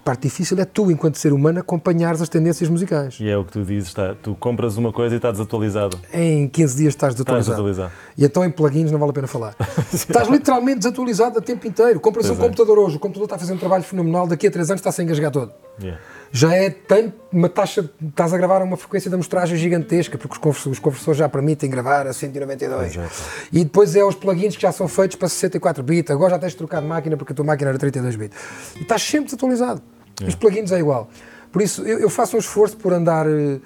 [0.04, 3.16] A parte difícil é tu, enquanto ser humano, acompanhares as tendências musicais.
[3.22, 4.14] E é o que tu dizes, tá?
[4.22, 5.98] tu compras uma coisa e está desatualizado.
[6.14, 7.64] Em 15 dias estás Estás desatualizado.
[7.64, 7.94] desatualizado.
[8.18, 9.56] E então em plugins não vale a pena falar.
[9.94, 12.02] Estás literalmente desatualizado o tempo inteiro.
[12.02, 12.44] Compras um Pois é.
[12.44, 15.00] computador hoje, o computador está a fazer um trabalho fenomenal, daqui a 3 anos está-se
[15.00, 15.54] a engasgar todo.
[15.82, 16.02] Yeah.
[16.34, 20.34] Já é tanto uma taxa, estás a gravar a uma frequência de amostragem gigantesca, porque
[20.34, 22.94] os conversores, os conversores já permitem gravar a 192.
[22.94, 23.48] Pois é, pá.
[23.54, 26.52] E depois é os plugins que já são feitos para 64 bits, agora já tens
[26.52, 28.38] de trocar de máquina porque a tua máquina era 32 bits.
[28.76, 29.82] E estás sempre desatualizado.
[30.28, 31.10] Os plugins é igual.
[31.52, 33.60] Por isso eu, eu faço um esforço por andar eh,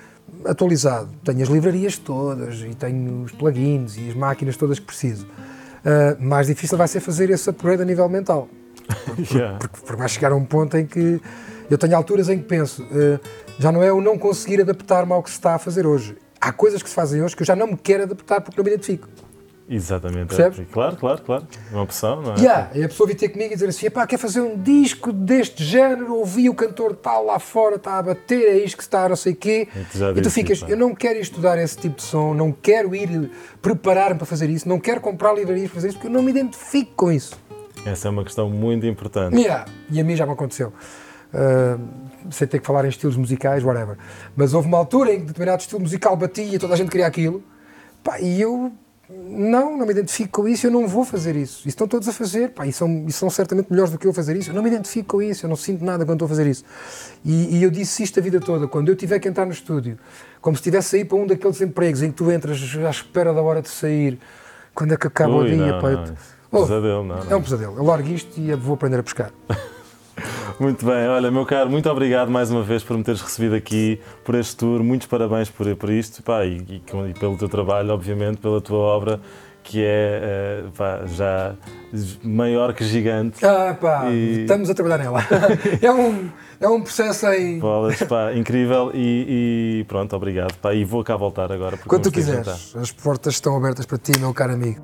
[0.45, 1.09] atualizado.
[1.23, 5.27] Tenho as livrarias todas e tenho os plugins e as máquinas todas que preciso.
[5.87, 8.49] Ah, mais difícil vai ser fazer esse upgrade a nível mental.
[9.33, 9.57] Yeah.
[9.57, 11.19] Porque, porque vai chegar a um ponto em que
[11.69, 13.19] eu tenho alturas em que penso, eh,
[13.57, 16.15] já não é o não conseguir adaptar-me ao que se está a fazer hoje.
[16.39, 18.63] Há coisas que se fazem hoje que eu já não me quero adaptar porque não
[18.63, 19.07] me identifico.
[19.69, 20.27] Exatamente.
[20.27, 20.59] Percebes?
[20.59, 21.47] É, claro, claro, claro.
[21.71, 22.39] Uma opção, não é?
[22.39, 25.11] Yeah, e a pessoa vir ter comigo e dizer assim: pá, quer fazer um disco
[25.11, 26.15] deste género?
[26.15, 29.33] Ouvi o cantor tal lá fora, está a bater, é isto que está, não sei
[29.33, 29.67] o quê.
[29.75, 32.95] E tu E ficas: isso, eu não quero estudar esse tipo de som, não quero
[32.95, 33.29] ir
[33.61, 36.31] preparar-me para fazer isso, não quero comprar livrarias para fazer isso, porque eu não me
[36.31, 37.35] identifico com isso.
[37.85, 39.35] Essa é uma questão muito importante.
[39.35, 39.65] Yeah.
[39.91, 40.73] E a mim já me aconteceu.
[41.33, 43.97] Uh, sem ter que falar em estilos musicais, whatever.
[44.35, 47.07] Mas houve uma altura em que determinado estilo musical batia e toda a gente queria
[47.07, 47.43] aquilo.
[48.03, 48.71] Pá, e eu
[49.09, 51.65] não, não me identifico com isso, eu não vou fazer isso.
[51.65, 54.13] E estão todos a fazer, pá, e, são, e são certamente melhores do que eu
[54.13, 54.49] fazer isso.
[54.49, 56.65] Eu não me identifico com isso, eu não sinto nada quando estou a fazer isso.
[57.23, 58.67] E, e eu disse isto a vida toda.
[58.67, 59.97] Quando eu tiver que entrar no estúdio,
[60.41, 63.33] como se estivesse a ir para um daqueles empregos em que tu entras à espera
[63.33, 64.19] da hora de sair,
[64.75, 66.15] quando é que acaba Ui, o dia, não, pá, não,
[66.49, 67.31] Oh, pesadelo, não, não.
[67.31, 67.77] É um pesadelo.
[67.77, 69.31] Eu largo isto e vou aprender a pescar.
[70.59, 73.99] Muito bem, olha, meu caro, muito obrigado mais uma vez por me teres recebido aqui,
[74.23, 77.91] por este tour, muitos parabéns por, por isto pá, e, e e pelo teu trabalho,
[77.93, 79.19] obviamente, pela tua obra,
[79.63, 81.53] que é eh, pá, já
[82.23, 83.45] maior que gigante.
[83.45, 85.19] Ah, pá, E- estamos a trabalhar nela.
[85.81, 87.59] é, um, é um processo em.
[87.59, 90.55] Bolas, pá, incrível e, e pronto, obrigado.
[90.59, 91.77] Pá, e vou cá voltar agora.
[91.77, 94.81] Quando tu quiseres, as portas estão abertas para ti, meu caro amigo.